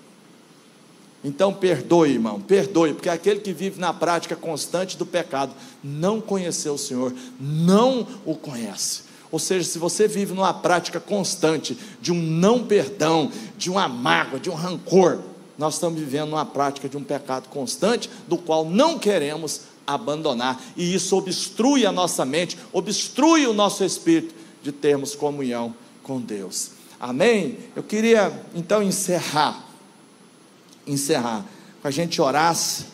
Então 1.23 1.52
perdoe, 1.52 2.12
irmão, 2.12 2.39
perdoe, 2.39 2.93
porque 2.93 3.10
aquele 3.10 3.39
que 3.39 3.52
vive 3.52 3.82
na 3.82 3.91
prática 3.91 4.36
constante 4.36 4.95
do 4.95 5.06
pecado 5.06 5.52
não 5.84 6.21
conheceu 6.21 6.76
o 6.76 6.78
Senhor, 6.78 7.12
não 7.39 8.08
o 8.23 8.36
conhece. 8.36 9.02
Ou 9.32 9.39
seja, 9.39 9.67
se 9.67 9.80
você 9.80 10.08
vive 10.08 10.34
numa 10.34 10.54
prática 10.54 11.00
constante 11.00 11.78
de 12.00 12.12
um 12.12 12.21
não 12.21 12.63
perdão, 12.63 13.32
de 13.58 13.69
uma 13.69 13.88
mágoa, 13.88 14.39
de 14.39 14.50
um 14.50 14.54
rancor, 14.54 15.19
nós 15.57 15.75
estamos 15.75 15.99
vivendo 15.99 16.29
uma 16.29 16.45
prática 16.45 16.87
de 16.87 16.97
um 16.97 17.03
pecado 17.03 17.49
constante, 17.49 18.09
do 18.27 18.37
qual 18.37 18.65
não 18.65 18.99
queremos 18.99 19.61
abandonar, 19.85 20.61
e 20.75 20.93
isso 20.93 21.15
obstrui 21.17 21.85
a 21.85 21.91
nossa 21.91 22.25
mente, 22.25 22.57
obstrui 22.73 23.47
o 23.47 23.53
nosso 23.53 23.83
espírito 23.83 24.35
de 24.61 24.71
termos 24.71 25.15
comunhão 25.15 25.73
com 26.03 26.19
Deus. 26.19 26.71
Amém? 26.99 27.57
Eu 27.75 27.83
queria 27.83 28.43
então 28.53 28.83
encerrar, 28.83 29.65
encerrar, 30.85 31.45
com 31.81 31.87
a 31.87 31.91
gente 31.91 32.21
orasse, 32.21 32.85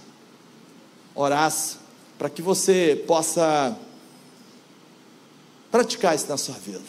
orasse, 1.15 1.78
para 2.17 2.30
que 2.30 2.41
você 2.41 3.04
possa 3.08 3.78
praticar 5.71 6.15
isso 6.15 6.28
na 6.28 6.38
sua 6.38 6.56
vida. 6.56 6.80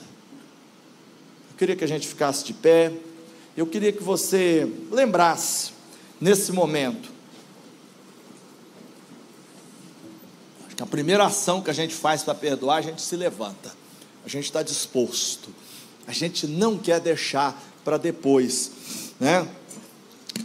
Eu 1.50 1.56
queria 1.56 1.76
que 1.76 1.84
a 1.84 1.88
gente 1.88 2.06
ficasse 2.06 2.44
de 2.44 2.52
pé. 2.52 2.92
Eu 3.56 3.66
queria 3.66 3.92
que 3.92 4.02
você 4.02 4.68
lembrasse, 4.90 5.72
nesse 6.20 6.50
momento, 6.50 7.08
acho 10.66 10.74
que 10.74 10.82
a 10.82 10.86
primeira 10.86 11.24
ação 11.24 11.60
que 11.62 11.70
a 11.70 11.74
gente 11.74 11.94
faz 11.94 12.22
para 12.24 12.34
perdoar, 12.34 12.78
a 12.78 12.82
gente 12.82 13.00
se 13.00 13.14
levanta, 13.14 13.72
a 14.24 14.28
gente 14.28 14.44
está 14.44 14.60
disposto, 14.60 15.50
a 16.06 16.12
gente 16.12 16.48
não 16.48 16.76
quer 16.76 16.98
deixar 16.98 17.62
para 17.84 17.96
depois, 17.96 18.72
né? 19.20 19.46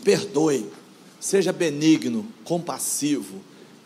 Perdoe, 0.03 0.69
seja 1.19 1.51
benigno, 1.51 2.27
compassivo, 2.43 3.41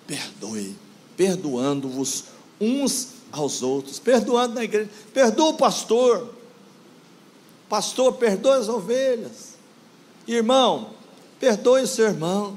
perdoe, 0.05 0.75
perdoando-vos 1.15 2.25
uns 2.59 3.07
aos 3.31 3.63
outros, 3.63 3.99
perdoando 3.99 4.55
na 4.55 4.65
igreja, 4.65 4.89
perdoa 5.13 5.49
o 5.51 5.57
pastor, 5.57 6.42
Pastor, 7.73 8.13
perdoe 8.13 8.59
as 8.59 8.69
ovelhas. 8.69 9.55
Irmão, 10.27 10.91
perdoe 11.39 11.81
o 11.81 11.87
seu 11.87 12.05
irmão. 12.05 12.55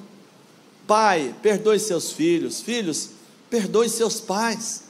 Pai, 0.86 1.34
perdoe 1.40 1.80
seus 1.80 2.12
filhos. 2.12 2.60
Filhos, 2.60 3.12
perdoe 3.48 3.88
seus 3.88 4.20
pais. 4.20 4.82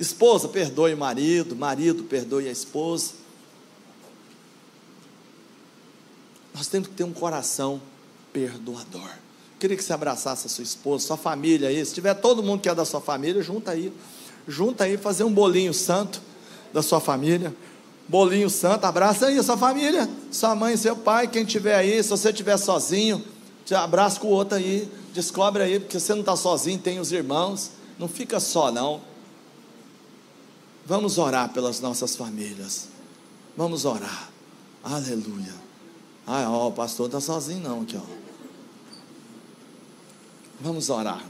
Esposa, 0.00 0.48
perdoe 0.48 0.94
o 0.94 0.96
marido. 0.96 1.54
Marido, 1.54 2.02
perdoe 2.02 2.48
a 2.48 2.50
esposa. 2.50 3.12
Nós 6.52 6.66
temos 6.66 6.88
que 6.88 6.94
ter 6.94 7.04
um 7.04 7.12
coração 7.12 7.80
perdoador. 8.32 9.12
Queria 9.60 9.76
que 9.76 9.84
você 9.84 9.92
abraçasse 9.92 10.48
a 10.48 10.50
sua 10.50 10.64
esposa, 10.64 11.06
sua 11.06 11.16
família 11.16 11.68
aí. 11.68 11.86
Se 11.86 11.94
tiver 11.94 12.14
todo 12.14 12.42
mundo 12.42 12.62
que 12.62 12.68
é 12.68 12.74
da 12.74 12.84
sua 12.84 13.00
família, 13.00 13.40
junta 13.42 13.70
aí. 13.70 13.92
Junta 14.48 14.82
aí, 14.82 14.96
fazer 14.96 15.22
um 15.22 15.32
bolinho 15.32 15.72
santo 15.72 16.20
da 16.72 16.82
sua 16.82 16.98
família 16.98 17.54
bolinho 18.10 18.50
santo, 18.50 18.84
abraça 18.84 19.26
aí 19.26 19.38
a 19.38 19.42
sua 19.42 19.56
família, 19.56 20.10
sua 20.32 20.52
mãe, 20.56 20.76
seu 20.76 20.96
pai, 20.96 21.28
quem 21.28 21.44
tiver 21.44 21.76
aí, 21.76 22.02
se 22.02 22.10
você 22.10 22.30
estiver 22.30 22.56
sozinho, 22.56 23.24
te 23.64 23.72
abraça 23.72 24.18
com 24.18 24.26
o 24.26 24.30
outro 24.30 24.58
aí, 24.58 24.90
descobre 25.14 25.62
aí, 25.62 25.78
porque 25.78 26.00
você 26.00 26.12
não 26.12 26.20
está 26.20 26.34
sozinho, 26.34 26.76
tem 26.80 26.98
os 26.98 27.12
irmãos, 27.12 27.70
não 27.96 28.08
fica 28.08 28.40
só 28.40 28.72
não. 28.72 29.00
Vamos 30.84 31.18
orar 31.18 31.50
pelas 31.50 31.78
nossas 31.78 32.16
famílias, 32.16 32.88
vamos 33.56 33.84
orar, 33.84 34.28
aleluia. 34.82 35.54
Ah, 36.26 36.50
ó, 36.50 36.66
o 36.66 36.72
pastor 36.72 37.08
não 37.08 37.18
está 37.18 37.32
sozinho 37.32 37.60
não 37.60 37.82
aqui, 37.82 37.96
ó. 37.96 38.20
Vamos 40.60 40.90
orar. 40.90 41.24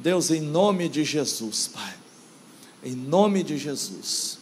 Deus, 0.00 0.32
em 0.32 0.40
nome 0.40 0.88
de 0.88 1.04
Jesus, 1.04 1.70
Pai, 1.72 1.94
em 2.82 2.96
nome 2.96 3.44
de 3.44 3.56
Jesus, 3.56 4.40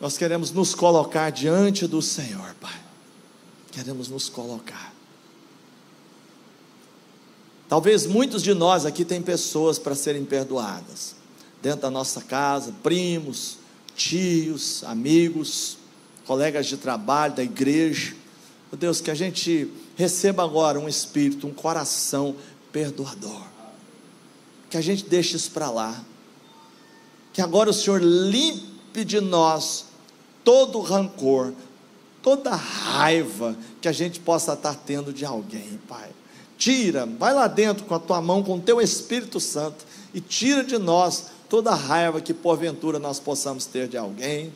nós 0.00 0.18
queremos 0.18 0.50
nos 0.50 0.74
colocar 0.74 1.30
diante 1.30 1.86
do 1.86 2.02
Senhor, 2.02 2.54
Pai. 2.60 2.80
Queremos 3.70 4.08
nos 4.08 4.28
colocar. 4.28 4.92
Talvez 7.68 8.06
muitos 8.06 8.42
de 8.42 8.54
nós 8.54 8.84
aqui 8.84 9.04
tem 9.04 9.22
pessoas 9.22 9.78
para 9.78 9.94
serem 9.94 10.24
perdoadas. 10.24 11.16
Dentro 11.62 11.82
da 11.82 11.90
nossa 11.90 12.20
casa, 12.20 12.72
primos, 12.82 13.58
tios, 13.96 14.84
amigos, 14.84 15.78
colegas 16.26 16.66
de 16.66 16.76
trabalho, 16.76 17.34
da 17.34 17.42
igreja. 17.42 18.14
Meu 18.70 18.78
Deus, 18.78 19.00
que 19.00 19.10
a 19.10 19.14
gente 19.14 19.70
receba 19.96 20.44
agora 20.44 20.78
um 20.78 20.88
espírito, 20.88 21.46
um 21.46 21.54
coração 21.54 22.36
perdoador. 22.70 23.42
Que 24.68 24.76
a 24.76 24.80
gente 24.80 25.04
deixe 25.06 25.36
isso 25.36 25.50
para 25.50 25.70
lá. 25.70 26.04
Que 27.32 27.40
agora 27.40 27.70
o 27.70 27.72
Senhor 27.72 28.02
limpe 28.02 28.73
de 29.02 29.18
nós 29.18 29.86
todo 30.44 30.78
rancor, 30.80 31.54
toda 32.22 32.54
raiva 32.54 33.56
que 33.80 33.88
a 33.88 33.92
gente 33.92 34.20
possa 34.20 34.52
estar 34.52 34.74
tendo 34.74 35.10
de 35.10 35.24
alguém, 35.24 35.80
Pai. 35.88 36.10
Tira, 36.58 37.06
vai 37.06 37.32
lá 37.32 37.46
dentro 37.48 37.84
com 37.86 37.94
a 37.94 37.98
tua 37.98 38.20
mão, 38.20 38.42
com 38.42 38.56
o 38.56 38.60
teu 38.60 38.80
Espírito 38.80 39.40
Santo 39.40 39.86
e 40.12 40.20
tira 40.20 40.62
de 40.62 40.78
nós 40.78 41.26
toda 41.48 41.74
raiva 41.74 42.20
que 42.20 42.32
porventura 42.34 42.98
nós 42.98 43.18
possamos 43.18 43.66
ter 43.66 43.88
de 43.88 43.96
alguém, 43.96 44.52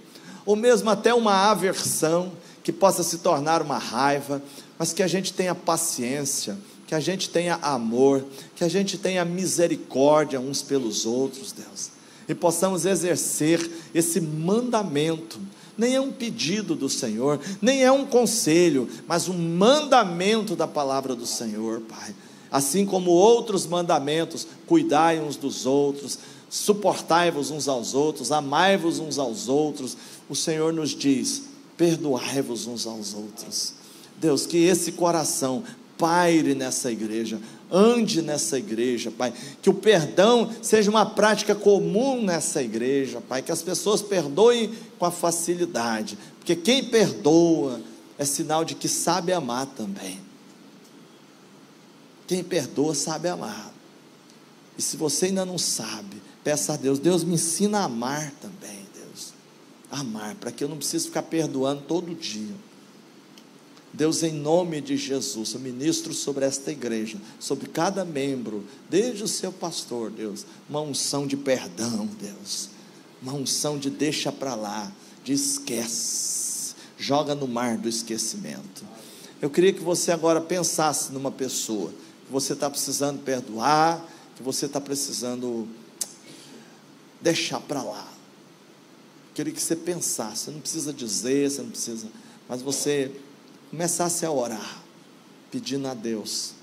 ou 0.47 0.55
mesmo 0.55 0.89
até 0.91 1.13
uma 1.13 1.51
aversão 1.51 2.33
que 2.63 2.73
possa 2.73 3.03
se 3.03 3.19
tornar 3.19 3.63
uma 3.63 3.79
raiva, 3.79 4.43
mas 4.79 4.93
que 4.93 5.03
a 5.03 5.07
gente 5.07 5.33
tenha 5.33 5.55
paciência, 5.55 6.57
que 6.87 6.95
a 6.95 7.01
gente 7.01 7.29
tenha 7.29 7.57
amor, 7.57 8.25
que 8.55 8.65
a 8.65 8.69
gente 8.69 8.97
tenha 8.97 9.25
misericórdia 9.25 10.41
uns 10.41 10.63
pelos 10.63 11.05
outros, 11.05 11.53
Deus, 11.53 11.91
e 12.29 12.35
possamos 12.35 12.85
exercer 12.85 13.71
esse 13.95 14.21
mandamento 14.21 15.41
nem 15.79 15.95
é 15.95 16.01
um 16.01 16.11
pedido 16.11 16.75
do 16.75 16.89
Senhor, 16.89 17.39
nem 17.63 17.85
é 17.85 17.93
um 17.93 18.05
conselho, 18.05 18.89
mas 19.07 19.29
um 19.29 19.39
mandamento 19.39 20.57
da 20.57 20.67
palavra 20.67 21.15
do 21.15 21.25
Senhor, 21.25 21.81
Pai. 21.83 22.13
Assim 22.51 22.85
como 22.85 23.13
outros 23.13 23.65
mandamentos, 23.65 24.45
cuidai 24.67 25.21
uns 25.21 25.37
dos 25.37 25.67
outros, 25.67 26.19
suportai-vos 26.51 27.53
uns 27.53 27.69
aos 27.69 27.95
outros, 27.95 28.33
amai-vos 28.33 28.99
uns 28.99 29.19
aos 29.21 29.49
outros. 29.49 29.97
O 30.29 30.35
Senhor 30.35 30.73
nos 30.73 30.91
diz: 30.91 31.45
perdoai-vos 31.77 32.67
uns 32.67 32.85
aos 32.85 33.15
outros. 33.15 33.75
Deus, 34.17 34.47
que 34.47 34.57
esse 34.57 34.93
coração 34.93 35.63
paire 35.99 36.55
nessa 36.55 36.91
igreja, 36.91 37.41
ande 37.71 38.23
nessa 38.23 38.57
igreja, 38.57 39.11
Pai. 39.11 39.35
Que 39.61 39.69
o 39.69 39.75
perdão 39.75 40.51
seja 40.63 40.91
uma 40.91 41.05
prática 41.05 41.55
comum 41.55 42.23
nessa 42.23 42.63
igreja, 42.63 43.21
Pai. 43.21 43.43
Que 43.43 43.53
as 43.53 43.61
pessoas 43.61 44.01
perdoem 44.01 44.73
com 44.99 45.05
a 45.05 45.11
facilidade, 45.11 46.17
porque 46.39 46.57
quem 46.57 46.85
perdoa 46.85 47.81
é 48.17 48.25
sinal 48.25 48.65
de 48.65 48.75
que 48.75 48.89
sabe 48.89 49.33
amar 49.33 49.67
também. 49.67 50.21
Quem 52.27 52.43
perdoa 52.45 52.95
sabe 52.95 53.29
amar. 53.29 53.73
E 54.77 54.83
se 54.83 54.97
você 54.97 55.27
ainda 55.27 55.45
não 55.45 55.59
sabe, 55.59 56.23
peça 56.45 56.75
a 56.75 56.77
Deus, 56.77 56.99
Deus 56.99 57.25
me 57.25 57.35
ensina 57.35 57.81
a 57.81 57.85
amar 57.85 58.33
também, 58.41 58.87
Deus. 58.95 59.33
Amar, 59.91 60.35
para 60.37 60.53
que 60.53 60.63
eu 60.63 60.69
não 60.69 60.77
precise 60.77 61.07
ficar 61.07 61.23
perdoando 61.23 61.83
todo 61.83 62.15
dia. 62.15 62.55
Deus, 63.99 64.23
em 64.23 64.31
nome 64.33 64.81
de 64.81 64.97
Jesus, 64.97 65.55
eu 65.55 65.61
ministro 65.61 66.15
sobre 66.15 66.45
esta 66.45 66.71
igreja, 66.71 67.19
sobre 67.41 67.69
cada 67.69 68.05
membro, 68.05 68.65
desde 68.89 69.25
o 69.25 69.29
seu 69.29 69.51
pastor, 69.51 70.09
Deus, 70.09 70.47
uma 70.71 70.81
unção 70.81 71.27
de 71.27 71.37
perdão, 71.37 72.07
Deus, 72.07 72.69
uma 73.21 73.33
unção 73.33 73.77
de 73.77 73.91
deixa 73.91 74.31
para 74.31 74.55
lá, 74.55 74.93
de 75.25 75.33
esquece, 75.33 76.77
joga 76.97 77.35
no 77.35 77.49
mar 77.49 77.77
do 77.77 77.89
esquecimento. 77.89 78.85
Eu 79.43 79.51
queria 79.51 79.73
que 79.73 79.83
você 79.83 80.13
agora 80.13 80.41
pensasse 80.41 81.11
numa 81.11 81.33
pessoa 81.33 81.91
que 81.91 82.31
você 82.31 82.53
está 82.53 82.71
precisando 82.71 83.19
perdoar, 83.25 84.09
que 84.37 84.45
você 84.45 84.67
está 84.67 84.81
precisando 84.81 85.67
deixar 87.21 87.59
para 87.59 87.83
lá. 87.83 88.09
Eu 89.31 89.35
queria 89.35 89.53
que 89.53 89.61
você 89.61 89.75
pensasse, 89.75 90.45
você 90.45 90.51
não 90.53 90.61
precisa 90.61 90.93
dizer, 90.93 91.51
você 91.51 91.63
não 91.63 91.71
precisa, 91.71 92.07
mas 92.49 92.63
você 92.63 93.11
começasse 93.71 94.25
a 94.25 94.31
orar, 94.31 94.83
pedindo 95.51 95.89
a 95.89 95.95
Deus 95.95 96.59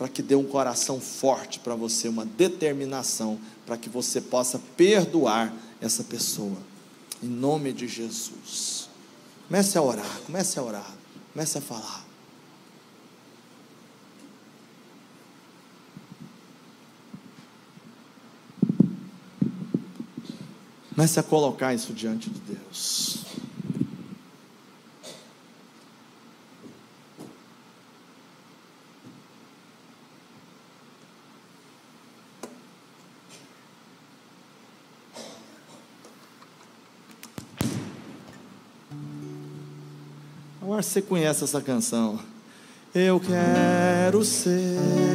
para 0.00 0.08
que 0.08 0.22
dê 0.22 0.34
um 0.34 0.44
coração 0.44 0.98
forte 0.98 1.58
para 1.58 1.74
você, 1.74 2.08
uma 2.08 2.24
determinação 2.24 3.38
para 3.66 3.76
que 3.76 3.90
você 3.90 4.18
possa 4.18 4.58
perdoar 4.74 5.52
essa 5.78 6.02
pessoa. 6.02 6.56
Em 7.22 7.26
nome 7.26 7.70
de 7.70 7.86
Jesus. 7.86 8.88
Comece 9.46 9.76
a 9.76 9.82
orar, 9.82 10.20
comece 10.24 10.58
a 10.58 10.62
orar, 10.62 10.90
comece 11.34 11.58
a 11.58 11.60
falar. 11.60 12.02
Comece 20.94 21.20
a 21.20 21.22
colocar 21.22 21.74
isso 21.74 21.92
diante 21.92 22.30
de 22.30 22.40
Deus. 22.40 23.19
Você 40.82 41.02
conhece 41.02 41.44
essa 41.44 41.60
canção. 41.60 42.18
Eu 42.94 43.20
quero 43.20 44.24
ser 44.24 45.09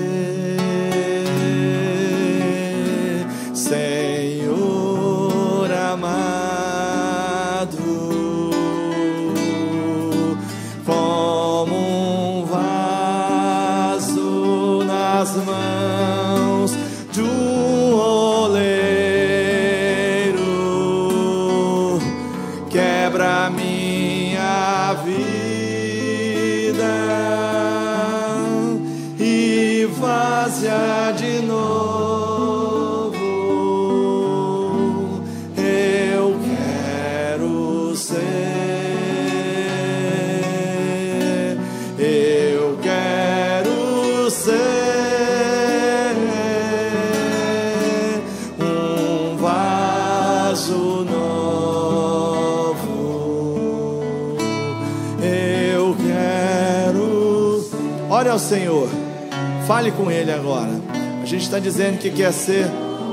dizendo 61.66 61.98
que 61.98 62.12
quer 62.12 62.32
ser 62.32 62.68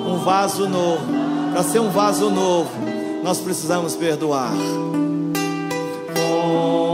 um 0.07 0.19
vaso 0.19 0.69
novo. 0.69 1.07
Para 1.53 1.63
ser 1.63 1.81
um 1.81 1.89
vaso 1.89 2.29
novo, 2.29 2.71
nós 3.25 3.39
precisamos 3.39 3.97
perdoar. 3.97 4.53
Com 6.15 6.92